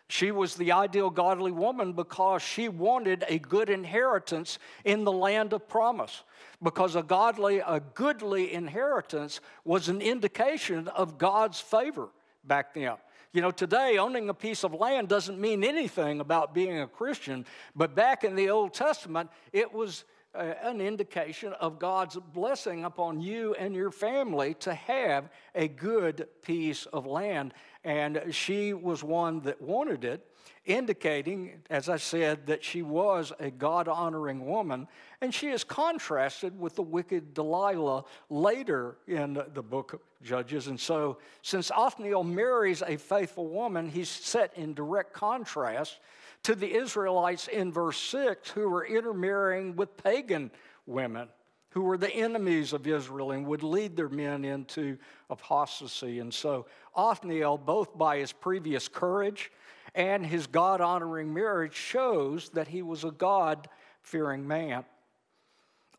She 0.09 0.31
was 0.31 0.55
the 0.55 0.73
ideal 0.73 1.11
godly 1.11 1.51
woman 1.51 1.93
because 1.93 2.41
she 2.41 2.69
wanted 2.69 3.25
a 3.29 3.39
good 3.39 3.69
inheritance 3.69 4.59
in 4.85 5.05
the 5.05 5.13
land 5.13 5.53
of 5.53 5.69
promise. 5.69 6.23
Because 6.63 6.95
a 6.95 7.03
godly, 7.03 7.59
a 7.59 7.81
goodly 7.95 8.53
inheritance 8.53 9.41
was 9.65 9.89
an 9.89 10.01
indication 10.01 10.87
of 10.89 11.19
God's 11.19 11.61
favor 11.61 12.09
back 12.45 12.73
then. 12.75 12.95
You 13.33 13.43
know, 13.43 13.51
today 13.51 13.99
owning 13.99 14.29
a 14.29 14.35
piece 14.35 14.65
of 14.65 14.73
land 14.73 15.09
doesn't 15.09 15.41
mean 15.41 15.65
anything 15.65 16.21
about 16.21 16.55
being 16.55 16.79
a 16.79 16.87
Christian, 16.87 17.45
but 17.75 17.95
back 17.95 18.25
in 18.25 18.37
the 18.37 18.49
Old 18.49 18.73
Testament, 18.73 19.29
it 19.53 19.75
was 19.75 20.05
an 20.37 20.81
indication 20.81 21.53
of 21.55 21.79
God's 21.79 22.17
blessing 22.17 22.85
upon 22.85 23.21
you 23.21 23.55
and 23.55 23.75
your 23.75 23.91
family 23.91 24.55
to 24.61 24.75
have 24.75 25.31
a 25.55 25.69
good 25.69 26.29
piece 26.43 26.87
of 26.87 27.07
land. 27.07 27.55
And 27.85 28.23
she 28.31 28.73
was 28.73 29.03
one 29.03 29.41
that 29.41 29.63
wanted 29.63 30.05
it, 30.05 30.27
indicating, 30.65 31.63
as 31.71 31.89
I 31.89 31.97
said, 31.97 32.47
that 32.47 32.65
she 32.65 32.83
was 32.83 33.33
a 33.39 33.51
God 33.51 33.89
honoring 33.89 34.47
woman. 34.47 34.89
And 35.21 35.33
she 35.33 35.49
is 35.49 35.65
contrasted 35.65 36.59
with 36.59 36.75
the 36.75 36.83
wicked 36.83 37.35
Delilah 37.35 38.05
later 38.29 38.99
in 39.07 39.43
the 39.55 39.63
book 39.63 39.95
of 39.95 40.01
Judges. 40.23 40.67
And 40.67 40.81
so, 40.81 41.19
since 41.43 41.71
Othniel 41.71 42.25
marries 42.25 42.83
a 42.83 42.97
faithful 42.97 43.49
woman, 43.49 43.89
he's 43.89 44.09
set 44.09 44.57
in 44.57 44.75
direct 44.75 45.13
contrast 45.13 46.01
to 46.45 46.55
the 46.55 46.75
Israelites 46.75 47.49
in 47.49 47.73
verse 47.73 47.99
6 47.99 48.51
who 48.51 48.69
were 48.69 48.85
intermarrying 48.85 49.77
with 49.77 49.97
pagan 49.97 50.51
women 50.87 51.29
who 51.77 51.83
were 51.83 51.99
the 51.99 52.15
enemies 52.15 52.73
of 52.73 52.87
Israel 52.87 53.33
and 53.33 53.45
would 53.45 53.63
lead 53.63 53.97
their 53.97 54.09
men 54.09 54.47
into 54.47 54.97
apostasy. 55.29 56.21
And 56.21 56.33
so 56.33 56.65
Othniel, 56.95 57.59
both 57.59 57.99
by 57.99 58.17
his 58.17 58.33
previous 58.33 58.89
courage 58.89 59.53
and 59.95 60.25
his 60.25 60.47
God 60.47 60.81
honoring 60.81 61.35
marriage, 61.35 61.75
shows 61.75 62.49
that 62.55 62.67
he 62.67 62.81
was 62.81 63.05
a 63.05 63.11
God 63.11 63.69
fearing 64.01 64.49
man. 64.49 64.87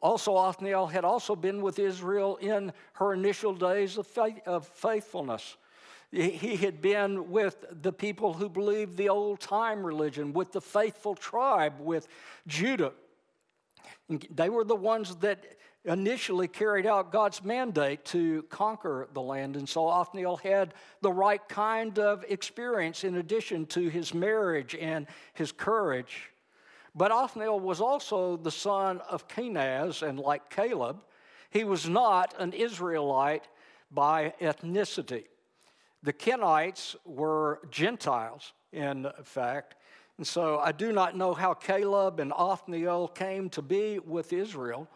Also, 0.01 0.35
Othniel 0.35 0.87
had 0.87 1.05
also 1.05 1.35
been 1.35 1.61
with 1.61 1.77
Israel 1.77 2.37
in 2.37 2.73
her 2.93 3.13
initial 3.13 3.53
days 3.53 3.99
of, 3.99 4.07
faith, 4.07 4.39
of 4.47 4.65
faithfulness. 4.65 5.57
He 6.11 6.55
had 6.55 6.81
been 6.81 7.31
with 7.31 7.65
the 7.81 7.91
people 7.91 8.33
who 8.33 8.47
believed 8.47 8.95
the 8.95 9.09
old 9.09 9.41
time 9.41 9.83
religion, 9.85 10.31
with 10.31 10.53
the 10.53 10.61
faithful 10.61 11.15
tribe, 11.15 11.79
with 11.79 12.07
Judah. 12.47 12.93
They 14.33 14.49
were 14.49 14.63
the 14.63 14.75
ones 14.75 15.17
that 15.17 15.57
initially 15.83 16.47
carried 16.47 16.85
out 16.85 17.11
God's 17.11 17.43
mandate 17.43 18.05
to 18.05 18.43
conquer 18.43 19.07
the 19.13 19.21
land. 19.21 19.55
And 19.55 19.67
so 19.67 19.87
Othniel 19.87 20.37
had 20.37 20.73
the 21.01 21.11
right 21.11 21.45
kind 21.47 21.97
of 21.99 22.23
experience 22.27 23.03
in 23.03 23.15
addition 23.15 23.65
to 23.67 23.87
his 23.89 24.13
marriage 24.13 24.75
and 24.75 25.07
his 25.33 25.51
courage. 25.51 26.31
But 26.95 27.11
Othniel 27.11 27.59
was 27.59 27.79
also 27.79 28.37
the 28.37 28.51
son 28.51 29.01
of 29.09 29.27
Kenaz, 29.27 30.01
and 30.01 30.19
like 30.19 30.49
Caleb, 30.49 30.97
he 31.49 31.63
was 31.63 31.87
not 31.87 32.33
an 32.39 32.53
Israelite 32.53 33.47
by 33.91 34.33
ethnicity. 34.41 35.25
The 36.07 36.13
Kenites 36.13 36.95
were 37.03 37.59
Gentiles, 37.69 38.53
in 38.71 39.11
fact. 39.25 39.75
And 40.17 40.25
so 40.25 40.57
I 40.57 40.71
do 40.71 40.93
not 40.93 41.17
know 41.17 41.33
how 41.33 41.53
Caleb 41.53 42.21
and 42.21 42.31
Othniel 42.31 43.09
came 43.09 43.49
to 43.49 43.61
be 43.61 43.99
with 43.99 44.31
Israel, 44.31 44.87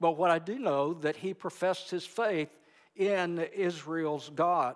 but 0.00 0.16
what 0.16 0.32
I 0.32 0.40
do 0.40 0.58
know 0.58 0.92
that 0.94 1.14
he 1.14 1.34
professed 1.34 1.92
his 1.92 2.04
faith 2.04 2.58
in 2.96 3.38
Israel's 3.54 4.28
God. 4.34 4.74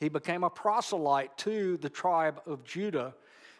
He 0.00 0.10
became 0.10 0.44
a 0.44 0.50
proselyte 0.50 1.38
to 1.38 1.78
the 1.78 1.88
tribe 1.88 2.42
of 2.44 2.62
Judah. 2.62 3.14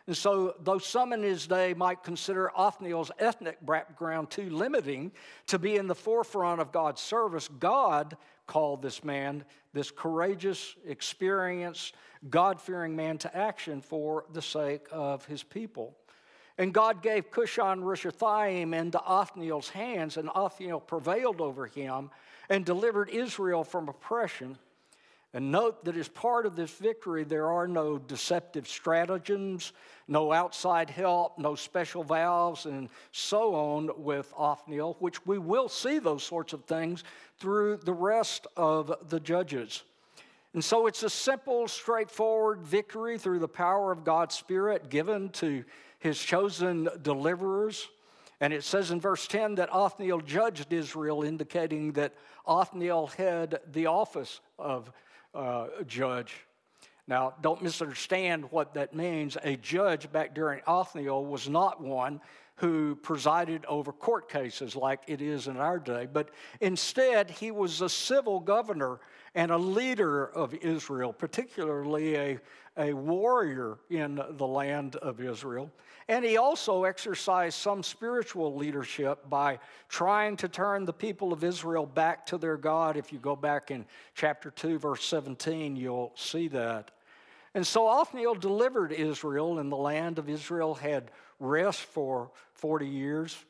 And 0.06 0.14
so, 0.14 0.56
though 0.60 0.76
some 0.76 1.14
in 1.14 1.22
his 1.22 1.46
day 1.46 1.72
might 1.72 2.02
consider 2.02 2.50
Othniel's 2.54 3.10
ethnic 3.18 3.64
background 3.64 4.28
too 4.28 4.50
limiting 4.50 5.10
to 5.46 5.58
be 5.58 5.76
in 5.76 5.86
the 5.86 5.94
forefront 5.94 6.60
of 6.60 6.70
God's 6.70 7.00
service, 7.00 7.48
God 7.48 8.18
called 8.46 8.82
this 8.82 9.04
man, 9.04 9.44
this 9.72 9.90
courageous, 9.90 10.74
experienced, 10.86 11.94
God 12.28 12.60
fearing 12.60 12.94
man, 12.94 13.18
to 13.18 13.36
action 13.36 13.80
for 13.80 14.24
the 14.32 14.42
sake 14.42 14.86
of 14.90 15.24
his 15.26 15.42
people. 15.42 15.96
And 16.58 16.74
God 16.74 17.02
gave 17.02 17.30
Cushan 17.30 17.82
Rishathaim 17.82 18.74
into 18.74 19.00
Othniel's 19.00 19.70
hands, 19.70 20.16
and 20.16 20.28
Othniel 20.34 20.80
prevailed 20.80 21.40
over 21.40 21.66
him 21.66 22.10
and 22.48 22.64
delivered 22.64 23.08
Israel 23.08 23.64
from 23.64 23.88
oppression. 23.88 24.58
And 25.34 25.50
note 25.50 25.84
that 25.86 25.96
as 25.96 26.08
part 26.08 26.44
of 26.44 26.56
this 26.56 26.70
victory, 26.72 27.24
there 27.24 27.50
are 27.50 27.66
no 27.66 27.96
deceptive 27.96 28.68
stratagems, 28.68 29.72
no 30.06 30.30
outside 30.30 30.90
help, 30.90 31.38
no 31.38 31.54
special 31.54 32.04
valves, 32.04 32.66
and 32.66 32.90
so 33.12 33.54
on 33.54 33.90
with 33.96 34.32
Othniel, 34.36 34.96
which 34.98 35.24
we 35.26 35.38
will 35.38 35.70
see 35.70 35.98
those 35.98 36.22
sorts 36.22 36.52
of 36.52 36.64
things 36.64 37.02
through 37.38 37.78
the 37.78 37.94
rest 37.94 38.46
of 38.58 38.94
the 39.08 39.20
judges. 39.20 39.84
And 40.52 40.62
so 40.62 40.86
it's 40.86 41.02
a 41.02 41.08
simple, 41.08 41.66
straightforward 41.66 42.60
victory 42.60 43.16
through 43.16 43.38
the 43.38 43.48
power 43.48 43.90
of 43.90 44.04
God's 44.04 44.34
Spirit 44.34 44.90
given 44.90 45.30
to 45.30 45.64
his 45.98 46.18
chosen 46.18 46.90
deliverers. 47.00 47.88
And 48.38 48.52
it 48.52 48.64
says 48.64 48.90
in 48.90 49.00
verse 49.00 49.26
10 49.26 49.54
that 49.54 49.70
Othniel 49.70 50.20
judged 50.20 50.74
Israel, 50.74 51.22
indicating 51.22 51.92
that 51.92 52.12
Othniel 52.46 53.06
had 53.16 53.60
the 53.72 53.86
office 53.86 54.40
of 54.58 54.92
uh, 55.34 55.66
judge. 55.86 56.34
Now, 57.08 57.34
don't 57.40 57.62
misunderstand 57.62 58.50
what 58.50 58.74
that 58.74 58.94
means. 58.94 59.36
A 59.42 59.56
judge 59.56 60.10
back 60.12 60.34
during 60.34 60.60
Othniel 60.66 61.24
was 61.26 61.48
not 61.48 61.82
one 61.82 62.20
who 62.62 62.94
presided 62.94 63.64
over 63.66 63.90
court 63.90 64.30
cases 64.30 64.76
like 64.76 65.00
it 65.08 65.20
is 65.20 65.48
in 65.48 65.56
our 65.56 65.80
day, 65.80 66.06
but 66.10 66.30
instead 66.60 67.28
he 67.28 67.50
was 67.50 67.80
a 67.80 67.88
civil 67.88 68.38
governor 68.38 69.00
and 69.34 69.50
a 69.50 69.58
leader 69.58 70.26
of 70.26 70.54
Israel, 70.54 71.12
particularly 71.12 72.14
a, 72.14 72.38
a 72.76 72.92
warrior 72.92 73.78
in 73.90 74.22
the 74.36 74.46
land 74.46 74.94
of 74.94 75.20
Israel. 75.20 75.72
And 76.06 76.24
he 76.24 76.36
also 76.36 76.84
exercised 76.84 77.58
some 77.58 77.82
spiritual 77.82 78.54
leadership 78.54 79.28
by 79.28 79.58
trying 79.88 80.36
to 80.36 80.48
turn 80.48 80.84
the 80.84 80.92
people 80.92 81.32
of 81.32 81.42
Israel 81.42 81.84
back 81.84 82.24
to 82.26 82.38
their 82.38 82.56
God. 82.56 82.96
If 82.96 83.12
you 83.12 83.18
go 83.18 83.34
back 83.34 83.72
in 83.72 83.84
chapter 84.14 84.52
2, 84.52 84.78
verse 84.78 85.04
17, 85.04 85.74
you'll 85.74 86.12
see 86.14 86.46
that. 86.46 86.92
And 87.54 87.66
so 87.66 87.88
Othniel 87.88 88.36
delivered 88.36 88.92
Israel, 88.92 89.58
and 89.58 89.70
the 89.70 89.76
land 89.76 90.18
of 90.18 90.28
Israel 90.28 90.74
had 90.74 91.10
rest 91.42 91.80
for 91.80 92.30
40 92.62 92.86
years. 92.86 93.44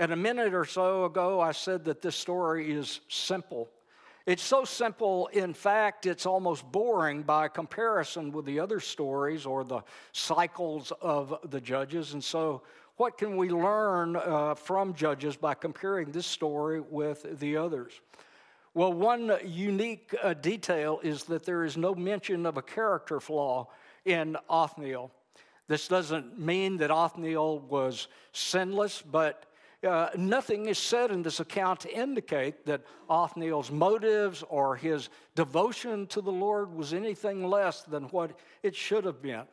And 0.00 0.12
a 0.12 0.16
minute 0.16 0.52
or 0.52 0.64
so 0.64 1.04
ago, 1.04 1.40
I 1.40 1.52
said 1.52 1.84
that 1.84 2.02
this 2.02 2.16
story 2.16 2.72
is 2.72 2.98
simple. 3.08 3.68
It's 4.26 4.42
so 4.42 4.64
simple, 4.64 5.28
in 5.28 5.54
fact, 5.54 6.04
it's 6.04 6.26
almost 6.26 6.68
boring 6.72 7.22
by 7.22 7.46
comparison 7.46 8.32
with 8.32 8.44
the 8.44 8.58
other 8.58 8.80
stories 8.80 9.46
or 9.46 9.62
the 9.62 9.82
cycles 10.10 10.92
of 11.00 11.38
the 11.44 11.60
judges. 11.60 12.12
And 12.12 12.22
so, 12.22 12.62
what 12.96 13.18
can 13.18 13.36
we 13.36 13.50
learn 13.50 14.16
uh, 14.16 14.56
from 14.56 14.94
judges 14.94 15.36
by 15.36 15.54
comparing 15.54 16.10
this 16.10 16.26
story 16.26 16.80
with 16.80 17.38
the 17.38 17.56
others? 17.56 17.92
Well, 18.74 18.92
one 18.92 19.38
unique 19.44 20.12
uh, 20.20 20.34
detail 20.34 20.98
is 21.04 21.22
that 21.24 21.44
there 21.44 21.64
is 21.64 21.76
no 21.76 21.94
mention 21.94 22.46
of 22.46 22.56
a 22.56 22.62
character 22.62 23.20
flaw 23.20 23.68
in 24.04 24.36
Othniel. 24.50 25.12
This 25.68 25.86
doesn't 25.86 26.38
mean 26.38 26.78
that 26.78 26.90
Othniel 26.90 27.60
was 27.60 28.08
sinless, 28.32 29.02
but 29.02 29.44
uh, 29.86 30.08
nothing 30.16 30.66
is 30.66 30.78
said 30.78 31.10
in 31.10 31.22
this 31.22 31.40
account 31.40 31.80
to 31.80 31.94
indicate 31.94 32.66
that 32.66 32.82
Othniel's 33.08 33.70
motives 33.70 34.42
or 34.48 34.74
his 34.74 35.08
devotion 35.36 36.06
to 36.08 36.20
the 36.20 36.32
Lord 36.32 36.74
was 36.74 36.92
anything 36.92 37.46
less 37.46 37.82
than 37.82 38.04
what 38.04 38.38
it 38.62 38.74
should 38.74 39.04
have 39.04 39.22
been. 39.22 39.44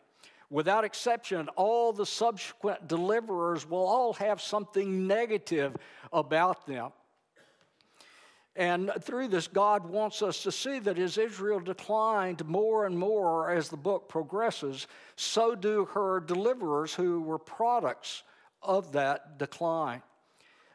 Without 0.49 0.84
exception, 0.84 1.49
all 1.49 1.91
the 1.91 2.06
subsequent 2.06 2.88
deliverers 2.88 3.69
will 3.69 3.86
all 3.86 4.13
have 4.13 4.41
something 4.41 5.06
negative 5.06 5.75
about 6.13 6.65
them. 6.65 6.91
And 8.55 8.91
through 9.01 9.27
this, 9.27 9.47
God 9.47 9.85
wants 9.85 10.21
us 10.21 10.43
to 10.43 10.51
see 10.51 10.79
that 10.79 10.97
as 10.97 11.17
Israel 11.17 11.59
declined 11.59 12.45
more 12.45 12.85
and 12.85 12.97
more 12.97 13.51
as 13.51 13.67
the 13.67 13.77
book 13.77 14.07
progresses, 14.07 14.87
so 15.17 15.55
do 15.55 15.85
her 15.93 16.21
deliverers 16.21 16.93
who 16.93 17.21
were 17.21 17.37
products 17.37 18.23
of 18.61 18.93
that 18.93 19.37
decline. 19.37 20.01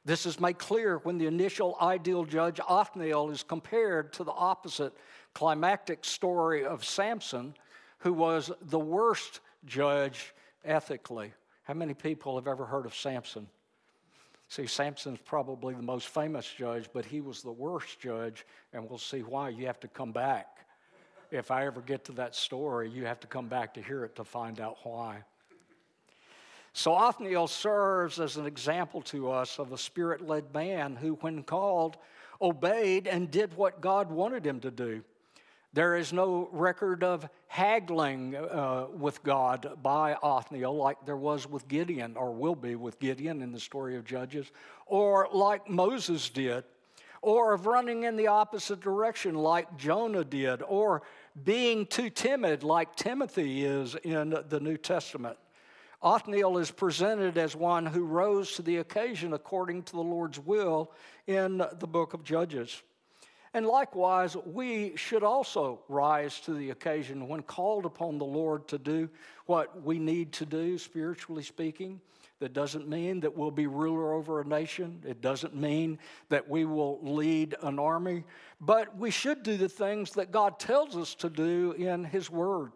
This 0.05 0.27
is 0.27 0.41
made 0.41 0.59
clear 0.59 0.99
when 0.99 1.19
the 1.19 1.27
initial 1.27 1.77
ideal 1.81 2.25
judge, 2.25 2.61
Othniel, 2.69 3.31
is 3.31 3.43
compared 3.43 4.13
to 4.15 4.25
the 4.25 4.33
opposite 4.33 4.93
climactic 5.35 6.05
story 6.05 6.65
of 6.65 6.85
Samson, 6.85 7.55
who 7.99 8.13
was 8.13 8.51
the 8.63 8.79
worst 8.79 9.41
judge 9.65 10.35
ethically. 10.65 11.33
How 11.63 11.75
many 11.75 11.95
people 11.95 12.37
have 12.37 12.49
ever 12.49 12.67
heard 12.67 12.87
of 12.87 12.95
Samson? 12.95 13.47
See, 14.51 14.67
Samson's 14.67 15.21
probably 15.25 15.75
the 15.75 15.83
most 15.83 16.09
famous 16.09 16.53
judge, 16.53 16.89
but 16.93 17.05
he 17.05 17.21
was 17.21 17.41
the 17.41 17.53
worst 17.53 18.01
judge, 18.01 18.45
and 18.73 18.89
we'll 18.89 18.99
see 18.99 19.21
why. 19.21 19.51
You 19.51 19.67
have 19.67 19.79
to 19.79 19.87
come 19.87 20.11
back. 20.11 20.67
If 21.31 21.53
I 21.53 21.67
ever 21.67 21.81
get 21.81 22.05
to 22.07 22.13
that 22.15 22.35
story, 22.35 22.91
you 22.91 23.07
have 23.07 23.21
to 23.21 23.29
come 23.29 23.47
back 23.47 23.75
to 23.75 23.81
hear 23.81 24.05
it 24.05 24.17
to 24.17 24.25
find 24.25 24.61
out 24.61 24.79
why. 24.83 25.23
So 26.73 26.97
Othniel 26.97 27.47
serves 27.47 28.19
as 28.19 28.37
an 28.37 28.47
example 28.47 29.03
to 29.03 29.31
us 29.31 29.61
of 29.61 29.71
a 29.71 29.79
spirit 29.79 30.21
led 30.21 30.53
man 30.53 30.97
who, 30.97 31.15
when 31.21 31.45
called, 31.45 31.97
obeyed 32.43 33.07
and 33.07 33.31
did 33.31 33.57
what 33.57 33.81
God 33.81 34.11
wanted 34.11 34.45
him 34.45 34.59
to 34.61 34.73
do. 34.73 35.05
There 35.73 35.95
is 35.95 36.13
no 36.13 36.49
record 36.51 37.05
of 37.05 37.29
haggling 37.47 38.35
uh, 38.35 38.87
with 38.93 39.23
God 39.23 39.79
by 39.83 40.15
Othniel 40.15 40.77
like 40.77 41.07
there 41.07 41.17
was 41.17 41.47
with 41.47 41.69
Gideon, 41.69 42.17
or 42.17 42.33
will 42.33 42.57
be 42.57 42.75
with 42.75 42.99
Gideon 42.99 43.41
in 43.41 43.53
the 43.53 43.61
story 43.61 43.97
of 43.97 44.05
Judges, 44.05 44.51
or 44.87 45.29
like 45.33 45.71
Moses 45.71 46.29
did, 46.29 46.65
or 47.23 47.53
of 47.53 47.67
running 47.67 48.03
in 48.03 48.17
the 48.17 48.27
opposite 48.27 48.81
direction 48.81 49.37
like 49.37 49.77
Jonah 49.77 50.25
did, 50.25 50.61
or 50.63 51.03
being 51.45 51.87
too 51.87 52.11
timid 52.11 52.65
like 52.65 52.97
Timothy 52.97 53.65
is 53.65 53.95
in 53.95 54.35
the 54.49 54.59
New 54.59 54.77
Testament. 54.77 55.39
Othniel 56.03 56.59
is 56.59 56.73
presented 56.73 57.39
as 57.39 57.55
one 57.55 57.87
who 57.87 58.05
rose 58.05 58.55
to 58.55 58.63
the 58.63 58.79
occasion 58.79 59.35
according 59.35 59.85
to 59.85 59.93
the 59.93 60.03
Lord's 60.03 60.41
will 60.41 60.91
in 61.29 61.59
the 61.59 61.87
book 61.87 62.13
of 62.13 62.25
Judges. 62.25 62.83
And 63.53 63.67
likewise, 63.67 64.37
we 64.37 64.97
should 64.97 65.25
also 65.25 65.81
rise 65.89 66.39
to 66.41 66.55
the 66.55 66.71
occasion 66.71 67.27
when 67.27 67.43
called 67.43 67.85
upon 67.85 68.19
the 68.19 68.25
Lord 68.25 68.69
to 68.69 68.79
do 68.79 69.09
what 69.47 69.83
we 69.83 69.99
need 69.99 70.33
to 70.35 70.47
do, 70.47 70.79
spiritually 70.79 71.43
speaking. 71.43 72.01
That 72.39 72.55
doesn't 72.55 72.89
mean 72.89 73.21
that 73.21 73.37
we'll 73.37 73.51
be 73.51 73.67
ruler 73.67 74.15
over 74.15 74.41
a 74.41 74.45
nation. 74.47 75.03
It 75.07 75.21
doesn't 75.21 75.55
mean 75.55 75.99
that 76.31 76.49
we 76.49 76.65
will 76.65 76.99
lead 77.03 77.55
an 77.61 77.79
army. 77.79 78.25
But 78.61 78.97
we 78.97 79.11
should 79.11 79.43
do 79.43 79.59
the 79.59 79.69
things 79.69 80.13
that 80.13 80.31
God 80.31 80.59
tells 80.59 80.97
us 80.97 81.15
to 81.17 81.29
do 81.29 81.73
in 81.73 82.05
His 82.05 82.31
Word. 82.31 82.73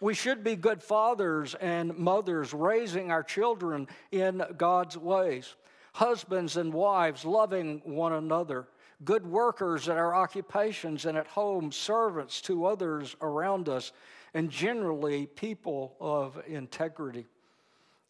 We 0.00 0.14
should 0.14 0.42
be 0.42 0.56
good 0.56 0.82
fathers 0.82 1.54
and 1.54 1.96
mothers, 1.96 2.52
raising 2.52 3.12
our 3.12 3.22
children 3.22 3.86
in 4.10 4.42
God's 4.56 4.96
ways. 4.98 5.54
Husbands 5.92 6.56
and 6.56 6.72
wives 6.72 7.24
loving 7.24 7.80
one 7.84 8.12
another. 8.12 8.66
Good 9.04 9.26
workers 9.26 9.88
at 9.88 9.98
our 9.98 10.14
occupations 10.14 11.04
and 11.04 11.18
at 11.18 11.26
home, 11.26 11.70
servants 11.70 12.40
to 12.42 12.64
others 12.64 13.14
around 13.20 13.68
us, 13.68 13.92
and 14.32 14.50
generally 14.50 15.26
people 15.26 15.96
of 16.00 16.40
integrity. 16.46 17.26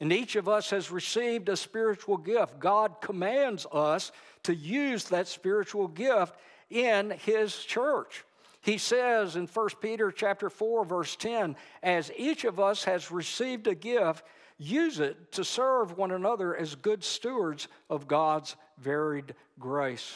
And 0.00 0.12
each 0.12 0.36
of 0.36 0.48
us 0.48 0.70
has 0.70 0.90
received 0.90 1.48
a 1.48 1.56
spiritual 1.56 2.18
gift. 2.18 2.58
God 2.58 3.00
commands 3.00 3.66
us 3.72 4.12
to 4.42 4.54
use 4.54 5.04
that 5.04 5.26
spiritual 5.26 5.88
gift 5.88 6.36
in 6.70 7.10
His 7.10 7.56
church. 7.56 8.24
He 8.60 8.78
says 8.78 9.36
in 9.36 9.46
1 9.46 9.68
Peter 9.80 10.10
chapter 10.10 10.50
4 10.50 10.84
verse 10.84 11.16
10, 11.16 11.56
as 11.82 12.10
each 12.16 12.44
of 12.44 12.60
us 12.60 12.84
has 12.84 13.10
received 13.10 13.66
a 13.68 13.74
gift, 13.74 14.24
use 14.58 15.00
it 15.00 15.32
to 15.32 15.44
serve 15.44 15.96
one 15.96 16.10
another 16.10 16.56
as 16.56 16.74
good 16.74 17.04
stewards 17.04 17.68
of 17.88 18.08
God's 18.08 18.56
varied 18.78 19.34
grace. 19.58 20.12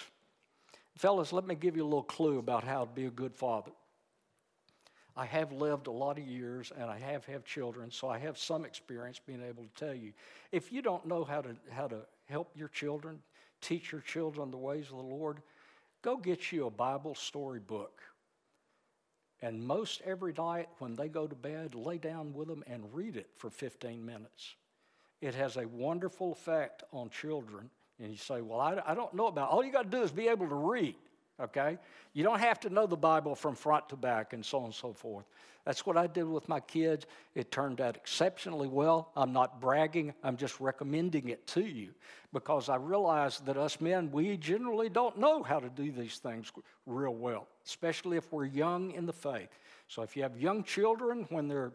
Fellas, 0.96 1.32
let 1.32 1.46
me 1.46 1.54
give 1.54 1.76
you 1.76 1.82
a 1.82 1.84
little 1.84 2.02
clue 2.02 2.38
about 2.38 2.64
how 2.64 2.84
to 2.84 2.90
be 2.90 3.06
a 3.06 3.10
good 3.10 3.34
father. 3.34 3.70
I 5.16 5.26
have 5.26 5.52
lived 5.52 5.86
a 5.86 5.90
lot 5.92 6.18
of 6.18 6.26
years 6.26 6.72
and 6.76 6.90
I 6.90 6.98
have 6.98 7.24
have 7.26 7.44
children, 7.44 7.90
so 7.90 8.08
I 8.08 8.18
have 8.18 8.38
some 8.38 8.64
experience 8.64 9.20
being 9.24 9.42
able 9.42 9.64
to 9.64 9.84
tell 9.84 9.94
you. 9.94 10.12
If 10.52 10.72
you 10.72 10.82
don't 10.82 11.06
know 11.06 11.24
how 11.24 11.42
to 11.42 11.56
how 11.70 11.88
to 11.88 12.06
help 12.26 12.50
your 12.54 12.68
children, 12.68 13.20
teach 13.60 13.92
your 13.92 14.00
children 14.00 14.50
the 14.50 14.56
ways 14.56 14.86
of 14.90 14.96
the 14.96 15.02
Lord, 15.02 15.42
go 16.02 16.16
get 16.16 16.52
you 16.52 16.66
a 16.66 16.70
Bible 16.70 17.14
story 17.14 17.60
book. 17.60 18.00
And 19.42 19.66
most 19.66 20.02
every 20.04 20.34
night 20.36 20.68
when 20.78 20.94
they 20.94 21.08
go 21.08 21.26
to 21.26 21.34
bed, 21.34 21.74
lay 21.74 21.98
down 21.98 22.34
with 22.34 22.48
them 22.48 22.62
and 22.66 22.94
read 22.94 23.16
it 23.16 23.30
for 23.36 23.50
15 23.50 24.04
minutes. 24.04 24.54
It 25.20 25.34
has 25.34 25.56
a 25.56 25.66
wonderful 25.66 26.32
effect 26.32 26.82
on 26.92 27.10
children. 27.10 27.70
And 28.00 28.10
you 28.10 28.16
say, 28.16 28.40
Well, 28.40 28.60
I, 28.60 28.80
I 28.86 28.94
don't 28.94 29.14
know 29.14 29.26
about 29.26 29.50
it. 29.50 29.52
All 29.52 29.64
you 29.64 29.72
got 29.72 29.90
to 29.90 29.96
do 29.96 30.02
is 30.02 30.10
be 30.10 30.28
able 30.28 30.48
to 30.48 30.54
read 30.54 30.94
okay? 31.40 31.78
You 32.12 32.22
don't 32.22 32.40
have 32.40 32.60
to 32.60 32.70
know 32.70 32.86
the 32.86 32.96
Bible 32.96 33.34
from 33.34 33.54
front 33.54 33.88
to 33.90 33.96
back 33.96 34.32
and 34.32 34.44
so 34.44 34.58
on 34.58 34.66
and 34.66 34.74
so 34.74 34.92
forth. 34.92 35.24
That's 35.64 35.84
what 35.84 35.96
I 35.96 36.06
did 36.06 36.24
with 36.24 36.48
my 36.48 36.60
kids. 36.60 37.06
It 37.34 37.50
turned 37.50 37.80
out 37.80 37.96
exceptionally 37.96 38.68
well. 38.68 39.10
I'm 39.16 39.32
not 39.32 39.60
bragging, 39.60 40.14
I'm 40.22 40.36
just 40.36 40.58
recommending 40.60 41.28
it 41.28 41.46
to 41.48 41.60
you 41.60 41.90
because 42.32 42.68
I 42.68 42.76
realize 42.76 43.40
that 43.40 43.56
us 43.56 43.80
men, 43.80 44.10
we 44.10 44.36
generally 44.36 44.88
don't 44.88 45.18
know 45.18 45.42
how 45.42 45.60
to 45.60 45.68
do 45.68 45.90
these 45.92 46.18
things 46.18 46.50
real 46.86 47.14
well, 47.14 47.46
especially 47.66 48.16
if 48.16 48.32
we're 48.32 48.46
young 48.46 48.92
in 48.92 49.06
the 49.06 49.12
faith. 49.12 49.50
So 49.88 50.02
if 50.02 50.16
you 50.16 50.22
have 50.22 50.38
young 50.38 50.64
children 50.64 51.26
when 51.30 51.48
they're 51.48 51.72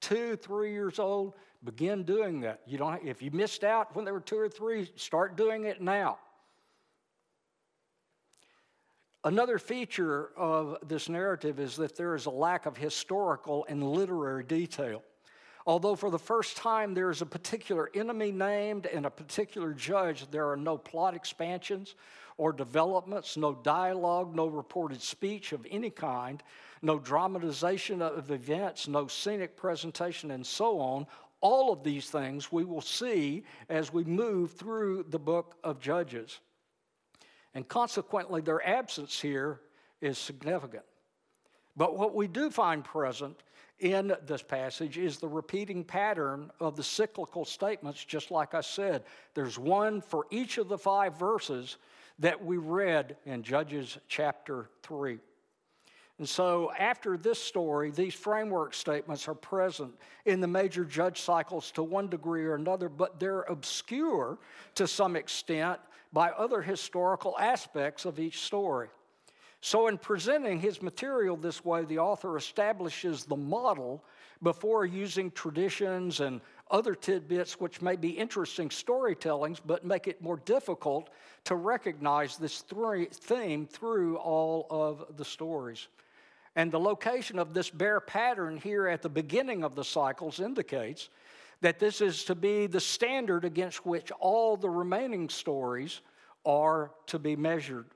two, 0.00 0.36
three 0.36 0.72
years 0.72 0.98
old, 0.98 1.34
begin 1.66 2.04
doing 2.04 2.40
that. 2.40 2.60
You 2.66 2.78
don't, 2.78 3.04
if 3.04 3.20
you 3.20 3.30
missed 3.30 3.64
out 3.64 3.94
when 3.94 4.04
they 4.06 4.12
were 4.12 4.20
two 4.20 4.38
or 4.38 4.48
three, 4.48 4.90
start 4.96 5.36
doing 5.36 5.64
it 5.64 5.82
now. 5.82 6.18
Another 9.24 9.58
feature 9.58 10.30
of 10.36 10.76
this 10.86 11.08
narrative 11.08 11.58
is 11.58 11.76
that 11.76 11.96
there 11.96 12.14
is 12.14 12.26
a 12.26 12.30
lack 12.30 12.64
of 12.64 12.76
historical 12.76 13.66
and 13.68 13.82
literary 13.82 14.44
detail. 14.44 15.02
Although 15.66 15.96
for 15.96 16.10
the 16.10 16.18
first 16.18 16.56
time 16.56 16.94
there 16.94 17.10
is 17.10 17.22
a 17.22 17.26
particular 17.26 17.90
enemy 17.92 18.30
named 18.30 18.86
and 18.86 19.04
a 19.04 19.10
particular 19.10 19.72
judge, 19.72 20.30
there 20.30 20.48
are 20.48 20.56
no 20.56 20.78
plot 20.78 21.14
expansions 21.14 21.96
or 22.36 22.52
developments, 22.52 23.36
no 23.36 23.52
dialogue, 23.52 24.34
no 24.34 24.46
reported 24.46 25.02
speech 25.02 25.52
of 25.52 25.66
any 25.68 25.90
kind, 25.90 26.42
no 26.82 26.98
dramatization 26.98 28.02
of 28.02 28.30
events, 28.30 28.86
no 28.86 29.08
scenic 29.08 29.56
presentation, 29.56 30.30
and 30.30 30.46
so 30.46 30.78
on. 30.78 31.06
All 31.46 31.72
of 31.72 31.84
these 31.84 32.10
things 32.10 32.50
we 32.50 32.64
will 32.64 32.80
see 32.80 33.44
as 33.68 33.92
we 33.92 34.02
move 34.02 34.50
through 34.50 35.04
the 35.10 35.18
book 35.18 35.54
of 35.62 35.78
Judges. 35.78 36.40
And 37.54 37.68
consequently, 37.68 38.40
their 38.40 38.66
absence 38.66 39.20
here 39.20 39.60
is 40.00 40.18
significant. 40.18 40.82
But 41.76 41.96
what 41.96 42.16
we 42.16 42.26
do 42.26 42.50
find 42.50 42.82
present 42.82 43.44
in 43.78 44.12
this 44.26 44.42
passage 44.42 44.98
is 44.98 45.18
the 45.18 45.28
repeating 45.28 45.84
pattern 45.84 46.50
of 46.58 46.74
the 46.74 46.82
cyclical 46.82 47.44
statements, 47.44 48.04
just 48.04 48.32
like 48.32 48.52
I 48.52 48.60
said. 48.60 49.04
There's 49.34 49.56
one 49.56 50.00
for 50.00 50.26
each 50.32 50.58
of 50.58 50.66
the 50.66 50.78
five 50.78 51.16
verses 51.16 51.76
that 52.18 52.44
we 52.44 52.56
read 52.56 53.18
in 53.24 53.44
Judges 53.44 53.98
chapter 54.08 54.68
3. 54.82 55.20
And 56.18 56.26
so, 56.26 56.72
after 56.78 57.18
this 57.18 57.38
story, 57.38 57.90
these 57.90 58.14
framework 58.14 58.72
statements 58.72 59.28
are 59.28 59.34
present 59.34 59.92
in 60.24 60.40
the 60.40 60.46
major 60.46 60.84
judge 60.84 61.20
cycles 61.20 61.70
to 61.72 61.82
one 61.82 62.08
degree 62.08 62.46
or 62.46 62.54
another, 62.54 62.88
but 62.88 63.20
they're 63.20 63.42
obscure 63.42 64.38
to 64.76 64.86
some 64.86 65.14
extent 65.14 65.78
by 66.14 66.30
other 66.30 66.62
historical 66.62 67.36
aspects 67.38 68.06
of 68.06 68.18
each 68.18 68.40
story. 68.40 68.88
So, 69.60 69.88
in 69.88 69.98
presenting 69.98 70.58
his 70.58 70.80
material 70.80 71.36
this 71.36 71.64
way, 71.64 71.84
the 71.84 71.98
author 71.98 72.38
establishes 72.38 73.24
the 73.24 73.36
model 73.36 74.02
before 74.42 74.86
using 74.86 75.30
traditions 75.30 76.20
and 76.20 76.40
other 76.70 76.94
tidbits 76.94 77.60
which 77.60 77.82
may 77.82 77.96
be 77.96 78.10
interesting 78.10 78.68
storytellings 78.70 79.60
but 79.64 79.84
make 79.84 80.08
it 80.08 80.20
more 80.22 80.36
difficult 80.44 81.10
to 81.44 81.56
recognize 81.56 82.36
this 82.36 82.62
theme 82.62 83.66
through 83.66 84.16
all 84.16 84.66
of 84.70 85.16
the 85.16 85.24
stories. 85.24 85.88
And 86.56 86.72
the 86.72 86.80
location 86.80 87.38
of 87.38 87.52
this 87.52 87.68
bare 87.68 88.00
pattern 88.00 88.56
here 88.56 88.88
at 88.88 89.02
the 89.02 89.10
beginning 89.10 89.62
of 89.62 89.74
the 89.74 89.84
cycles 89.84 90.40
indicates 90.40 91.10
that 91.60 91.78
this 91.78 92.00
is 92.00 92.24
to 92.24 92.34
be 92.34 92.66
the 92.66 92.80
standard 92.80 93.44
against 93.44 93.84
which 93.86 94.10
all 94.18 94.56
the 94.56 94.70
remaining 94.70 95.28
stories 95.28 96.00
are 96.46 96.90
to 97.06 97.18
be 97.18 97.36
measured. 97.36 97.86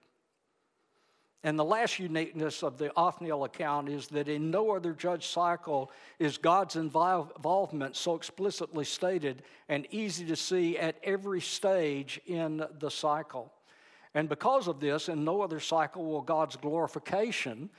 And 1.42 1.58
the 1.58 1.64
last 1.64 1.98
uniqueness 1.98 2.62
of 2.62 2.76
the 2.76 2.92
Othniel 2.98 3.44
account 3.44 3.88
is 3.88 4.08
that 4.08 4.28
in 4.28 4.50
no 4.50 4.72
other 4.72 4.92
judge 4.92 5.26
cycle 5.26 5.90
is 6.18 6.36
God's 6.36 6.76
involvement 6.76 7.96
so 7.96 8.14
explicitly 8.14 8.84
stated 8.84 9.42
and 9.70 9.86
easy 9.90 10.26
to 10.26 10.36
see 10.36 10.76
at 10.76 10.96
every 11.02 11.40
stage 11.40 12.20
in 12.26 12.62
the 12.78 12.90
cycle. 12.90 13.50
And 14.12 14.28
because 14.28 14.68
of 14.68 14.80
this, 14.80 15.08
in 15.08 15.24
no 15.24 15.40
other 15.40 15.60
cycle 15.60 16.04
will 16.04 16.20
God's 16.20 16.56
glorification 16.56 17.70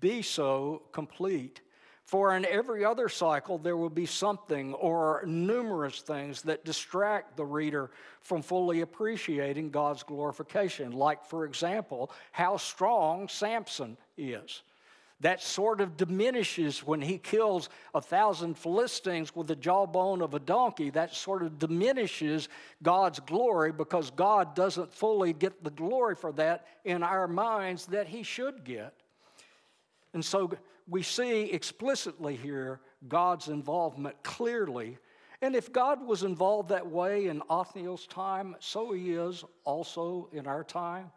be 0.00 0.22
so 0.22 0.82
complete. 0.92 1.60
For 2.08 2.34
in 2.34 2.46
every 2.46 2.86
other 2.86 3.10
cycle, 3.10 3.58
there 3.58 3.76
will 3.76 3.90
be 3.90 4.06
something 4.06 4.72
or 4.72 5.22
numerous 5.26 6.00
things 6.00 6.40
that 6.42 6.64
distract 6.64 7.36
the 7.36 7.44
reader 7.44 7.90
from 8.22 8.40
fully 8.40 8.80
appreciating 8.80 9.68
God's 9.70 10.02
glorification. 10.02 10.92
Like, 10.92 11.22
for 11.26 11.44
example, 11.44 12.10
how 12.32 12.56
strong 12.56 13.28
Samson 13.28 13.98
is. 14.16 14.62
That 15.20 15.42
sort 15.42 15.82
of 15.82 15.98
diminishes 15.98 16.78
when 16.78 17.02
he 17.02 17.18
kills 17.18 17.68
a 17.92 18.00
thousand 18.00 18.56
Philistines 18.56 19.36
with 19.36 19.48
the 19.48 19.56
jawbone 19.56 20.22
of 20.22 20.32
a 20.32 20.38
donkey. 20.38 20.88
That 20.88 21.12
sort 21.12 21.42
of 21.42 21.58
diminishes 21.58 22.48
God's 22.82 23.20
glory 23.20 23.70
because 23.70 24.10
God 24.12 24.54
doesn't 24.54 24.94
fully 24.94 25.34
get 25.34 25.62
the 25.62 25.70
glory 25.70 26.14
for 26.14 26.32
that 26.32 26.66
in 26.86 27.02
our 27.02 27.28
minds 27.28 27.84
that 27.86 28.06
he 28.06 28.22
should 28.22 28.64
get. 28.64 28.94
And 30.14 30.24
so 30.24 30.50
we 30.88 31.02
see 31.02 31.44
explicitly 31.44 32.36
here 32.36 32.80
God's 33.08 33.48
involvement 33.48 34.22
clearly. 34.22 34.98
And 35.42 35.54
if 35.54 35.72
God 35.72 36.04
was 36.04 36.22
involved 36.22 36.70
that 36.70 36.86
way 36.86 37.26
in 37.26 37.42
Othniel's 37.48 38.06
time, 38.06 38.56
so 38.58 38.92
he 38.92 39.12
is 39.12 39.44
also 39.64 40.28
in 40.32 40.46
our 40.46 40.64
time. 40.64 41.10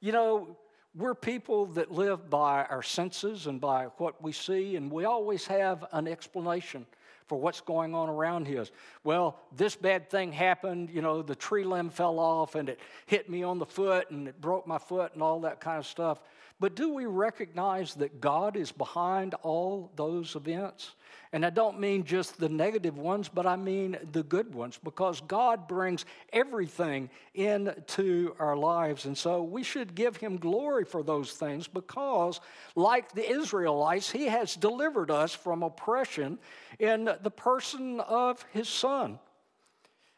You 0.00 0.12
know, 0.12 0.56
we're 0.94 1.14
people 1.14 1.66
that 1.66 1.92
live 1.92 2.28
by 2.28 2.64
our 2.64 2.82
senses 2.82 3.46
and 3.46 3.60
by 3.60 3.84
what 3.98 4.20
we 4.22 4.32
see, 4.32 4.76
and 4.76 4.90
we 4.90 5.04
always 5.04 5.46
have 5.46 5.84
an 5.92 6.08
explanation 6.08 6.86
for 7.28 7.38
what's 7.38 7.60
going 7.60 7.94
on 7.94 8.08
around 8.08 8.48
us. 8.48 8.70
Well, 9.04 9.38
this 9.54 9.76
bad 9.76 10.08
thing 10.10 10.32
happened, 10.32 10.88
you 10.90 11.02
know, 11.02 11.20
the 11.22 11.36
tree 11.36 11.62
limb 11.62 11.90
fell 11.90 12.18
off 12.18 12.54
and 12.54 12.70
it 12.70 12.80
hit 13.06 13.28
me 13.28 13.42
on 13.42 13.58
the 13.58 13.66
foot 13.66 14.10
and 14.10 14.26
it 14.26 14.40
broke 14.40 14.66
my 14.66 14.78
foot 14.78 15.12
and 15.12 15.22
all 15.22 15.40
that 15.42 15.60
kind 15.60 15.78
of 15.78 15.86
stuff. 15.86 16.20
But 16.60 16.74
do 16.74 16.92
we 16.92 17.06
recognize 17.06 17.94
that 17.94 18.20
God 18.20 18.56
is 18.56 18.72
behind 18.72 19.34
all 19.42 19.92
those 19.94 20.34
events? 20.34 20.94
And 21.32 21.44
I 21.44 21.50
don't 21.50 21.78
mean 21.78 22.04
just 22.04 22.38
the 22.38 22.48
negative 22.48 22.96
ones, 22.96 23.28
but 23.28 23.46
I 23.46 23.54
mean 23.54 23.98
the 24.12 24.22
good 24.22 24.52
ones, 24.54 24.78
because 24.82 25.20
God 25.20 25.68
brings 25.68 26.04
everything 26.32 27.10
into 27.34 28.34
our 28.38 28.56
lives. 28.56 29.04
And 29.04 29.16
so 29.16 29.42
we 29.42 29.62
should 29.62 29.94
give 29.94 30.16
Him 30.16 30.38
glory 30.38 30.84
for 30.84 31.02
those 31.02 31.32
things, 31.32 31.68
because, 31.68 32.40
like 32.74 33.12
the 33.12 33.30
Israelites, 33.30 34.10
He 34.10 34.26
has 34.26 34.56
delivered 34.56 35.10
us 35.10 35.34
from 35.34 35.62
oppression 35.62 36.38
in 36.78 37.10
the 37.22 37.30
person 37.30 38.00
of 38.00 38.44
His 38.52 38.68
Son. 38.68 39.18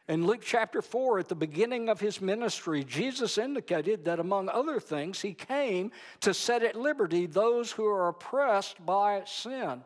In 0.07 0.25
Luke 0.25 0.41
chapter 0.43 0.81
4, 0.81 1.19
at 1.19 1.29
the 1.29 1.35
beginning 1.35 1.87
of 1.87 1.99
his 1.99 2.19
ministry, 2.21 2.83
Jesus 2.83 3.37
indicated 3.37 4.05
that 4.05 4.19
among 4.19 4.49
other 4.49 4.79
things, 4.79 5.21
he 5.21 5.33
came 5.33 5.91
to 6.21 6.33
set 6.33 6.63
at 6.63 6.75
liberty 6.75 7.27
those 7.27 7.71
who 7.71 7.85
are 7.85 8.09
oppressed 8.09 8.83
by 8.85 9.23
sin 9.25 9.83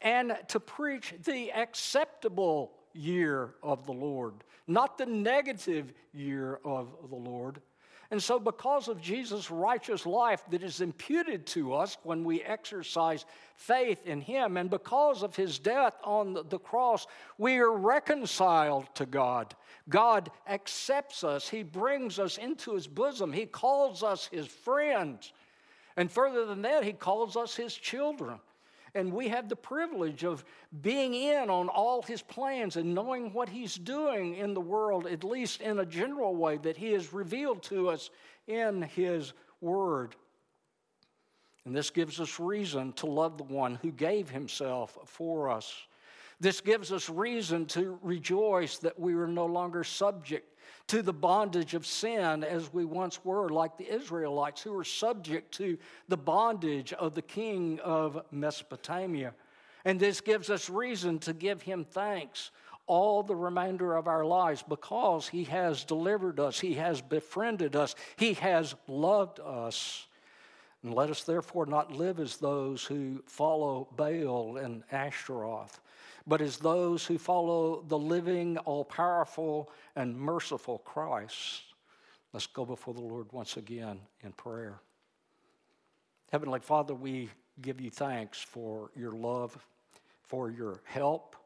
and 0.00 0.36
to 0.48 0.60
preach 0.60 1.14
the 1.24 1.50
acceptable 1.52 2.72
year 2.92 3.54
of 3.62 3.86
the 3.86 3.92
Lord, 3.92 4.34
not 4.66 4.98
the 4.98 5.06
negative 5.06 5.92
year 6.12 6.60
of 6.64 6.94
the 7.08 7.16
Lord. 7.16 7.60
And 8.14 8.22
so, 8.22 8.38
because 8.38 8.86
of 8.86 9.00
Jesus' 9.00 9.50
righteous 9.50 10.06
life 10.06 10.44
that 10.50 10.62
is 10.62 10.80
imputed 10.80 11.48
to 11.48 11.74
us 11.74 11.98
when 12.04 12.22
we 12.22 12.42
exercise 12.42 13.24
faith 13.56 14.06
in 14.06 14.20
Him, 14.20 14.56
and 14.56 14.70
because 14.70 15.24
of 15.24 15.34
His 15.34 15.58
death 15.58 15.96
on 16.04 16.38
the 16.48 16.60
cross, 16.60 17.08
we 17.38 17.56
are 17.56 17.72
reconciled 17.72 18.86
to 18.94 19.04
God. 19.04 19.56
God 19.88 20.30
accepts 20.48 21.24
us, 21.24 21.48
He 21.48 21.64
brings 21.64 22.20
us 22.20 22.38
into 22.38 22.74
His 22.74 22.86
bosom, 22.86 23.32
He 23.32 23.46
calls 23.46 24.04
us 24.04 24.28
His 24.30 24.46
friends. 24.46 25.32
And 25.96 26.08
further 26.08 26.46
than 26.46 26.62
that, 26.62 26.84
He 26.84 26.92
calls 26.92 27.36
us 27.36 27.56
His 27.56 27.74
children. 27.74 28.38
And 28.94 29.12
we 29.12 29.28
have 29.28 29.48
the 29.48 29.56
privilege 29.56 30.24
of 30.24 30.44
being 30.82 31.14
in 31.14 31.50
on 31.50 31.68
all 31.68 32.02
his 32.02 32.22
plans 32.22 32.76
and 32.76 32.94
knowing 32.94 33.32
what 33.32 33.48
he's 33.48 33.74
doing 33.74 34.36
in 34.36 34.54
the 34.54 34.60
world, 34.60 35.06
at 35.06 35.24
least 35.24 35.60
in 35.60 35.80
a 35.80 35.86
general 35.86 36.36
way, 36.36 36.58
that 36.58 36.76
he 36.76 36.92
has 36.92 37.12
revealed 37.12 37.62
to 37.64 37.88
us 37.88 38.10
in 38.46 38.82
his 38.82 39.32
word. 39.60 40.14
And 41.64 41.74
this 41.74 41.90
gives 41.90 42.20
us 42.20 42.38
reason 42.38 42.92
to 42.94 43.06
love 43.06 43.36
the 43.38 43.44
one 43.44 43.76
who 43.76 43.90
gave 43.90 44.30
himself 44.30 44.96
for 45.06 45.48
us. 45.50 45.74
This 46.38 46.60
gives 46.60 46.92
us 46.92 47.08
reason 47.08 47.66
to 47.66 47.98
rejoice 48.02 48.78
that 48.78 48.98
we 48.98 49.14
are 49.14 49.26
no 49.26 49.46
longer 49.46 49.82
subject 49.82 50.53
to 50.88 51.02
the 51.02 51.12
bondage 51.12 51.74
of 51.74 51.86
sin 51.86 52.44
as 52.44 52.72
we 52.72 52.84
once 52.84 53.24
were, 53.24 53.48
like 53.48 53.76
the 53.76 53.92
Israelites 53.92 54.62
who 54.62 54.72
were 54.72 54.84
subject 54.84 55.52
to 55.54 55.78
the 56.08 56.16
bondage 56.16 56.92
of 56.92 57.14
the 57.14 57.22
king 57.22 57.80
of 57.80 58.22
Mesopotamia. 58.30 59.34
And 59.84 59.98
this 59.98 60.20
gives 60.20 60.50
us 60.50 60.68
reason 60.68 61.18
to 61.20 61.32
give 61.32 61.62
him 61.62 61.84
thanks 61.84 62.50
all 62.86 63.22
the 63.22 63.36
remainder 63.36 63.96
of 63.96 64.08
our 64.08 64.24
lives 64.24 64.62
because 64.66 65.26
he 65.26 65.44
has 65.44 65.84
delivered 65.84 66.38
us, 66.38 66.60
he 66.60 66.74
has 66.74 67.00
befriended 67.00 67.76
us, 67.76 67.94
he 68.16 68.34
has 68.34 68.74
loved 68.86 69.40
us. 69.40 70.06
And 70.82 70.92
let 70.92 71.08
us 71.08 71.24
therefore 71.24 71.64
not 71.64 71.92
live 71.92 72.20
as 72.20 72.36
those 72.36 72.84
who 72.84 73.22
follow 73.26 73.88
Baal 73.96 74.58
and 74.58 74.82
Ashtaroth 74.92 75.80
but 76.26 76.40
as 76.40 76.56
those 76.58 77.04
who 77.04 77.18
follow 77.18 77.84
the 77.88 77.98
living, 77.98 78.58
all 78.58 78.84
powerful, 78.84 79.70
and 79.96 80.16
merciful 80.16 80.78
Christ. 80.78 81.62
Let's 82.32 82.46
go 82.46 82.64
before 82.64 82.94
the 82.94 83.00
Lord 83.00 83.26
once 83.32 83.56
again 83.56 84.00
in 84.22 84.32
prayer. 84.32 84.80
Heavenly 86.32 86.60
Father, 86.60 86.94
we 86.94 87.28
give 87.62 87.80
you 87.80 87.90
thanks 87.90 88.40
for 88.40 88.90
your 88.96 89.12
love, 89.12 89.56
for 90.22 90.50
your 90.50 90.80
help, 90.84 91.36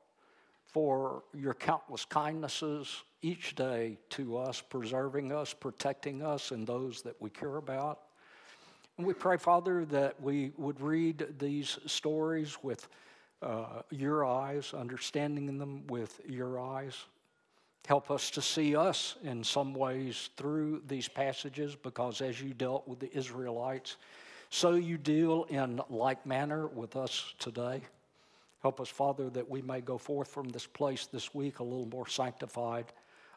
for 0.66 1.24
your 1.34 1.54
countless 1.54 2.04
kindnesses 2.04 3.02
each 3.20 3.54
day 3.54 3.98
to 4.10 4.38
us, 4.38 4.60
preserving 4.60 5.32
us, 5.32 5.52
protecting 5.52 6.22
us, 6.22 6.52
and 6.52 6.66
those 6.66 7.02
that 7.02 7.20
we 7.20 7.28
care 7.30 7.56
about. 7.56 8.00
And 8.96 9.06
we 9.06 9.12
pray, 9.12 9.36
Father, 9.36 9.84
that 9.86 10.20
we 10.22 10.52
would 10.56 10.80
read 10.80 11.34
these 11.38 11.78
stories 11.86 12.56
with 12.62 12.88
uh, 13.42 13.82
your 13.90 14.24
eyes, 14.24 14.74
understanding 14.74 15.58
them 15.58 15.86
with 15.86 16.20
your 16.26 16.60
eyes. 16.60 17.04
Help 17.86 18.10
us 18.10 18.30
to 18.30 18.42
see 18.42 18.76
us 18.76 19.16
in 19.22 19.42
some 19.42 19.72
ways 19.72 20.30
through 20.36 20.82
these 20.86 21.08
passages 21.08 21.74
because 21.74 22.20
as 22.20 22.40
you 22.40 22.52
dealt 22.52 22.86
with 22.86 22.98
the 22.98 23.16
Israelites, 23.16 23.96
so 24.50 24.74
you 24.74 24.98
deal 24.98 25.44
in 25.44 25.80
like 25.88 26.24
manner 26.26 26.66
with 26.66 26.96
us 26.96 27.34
today. 27.38 27.82
Help 28.60 28.80
us, 28.80 28.88
Father, 28.88 29.30
that 29.30 29.48
we 29.48 29.62
may 29.62 29.80
go 29.80 29.98
forth 29.98 30.28
from 30.28 30.48
this 30.48 30.66
place 30.66 31.06
this 31.06 31.34
week 31.34 31.60
a 31.60 31.64
little 31.64 31.86
more 31.86 32.08
sanctified, 32.08 32.86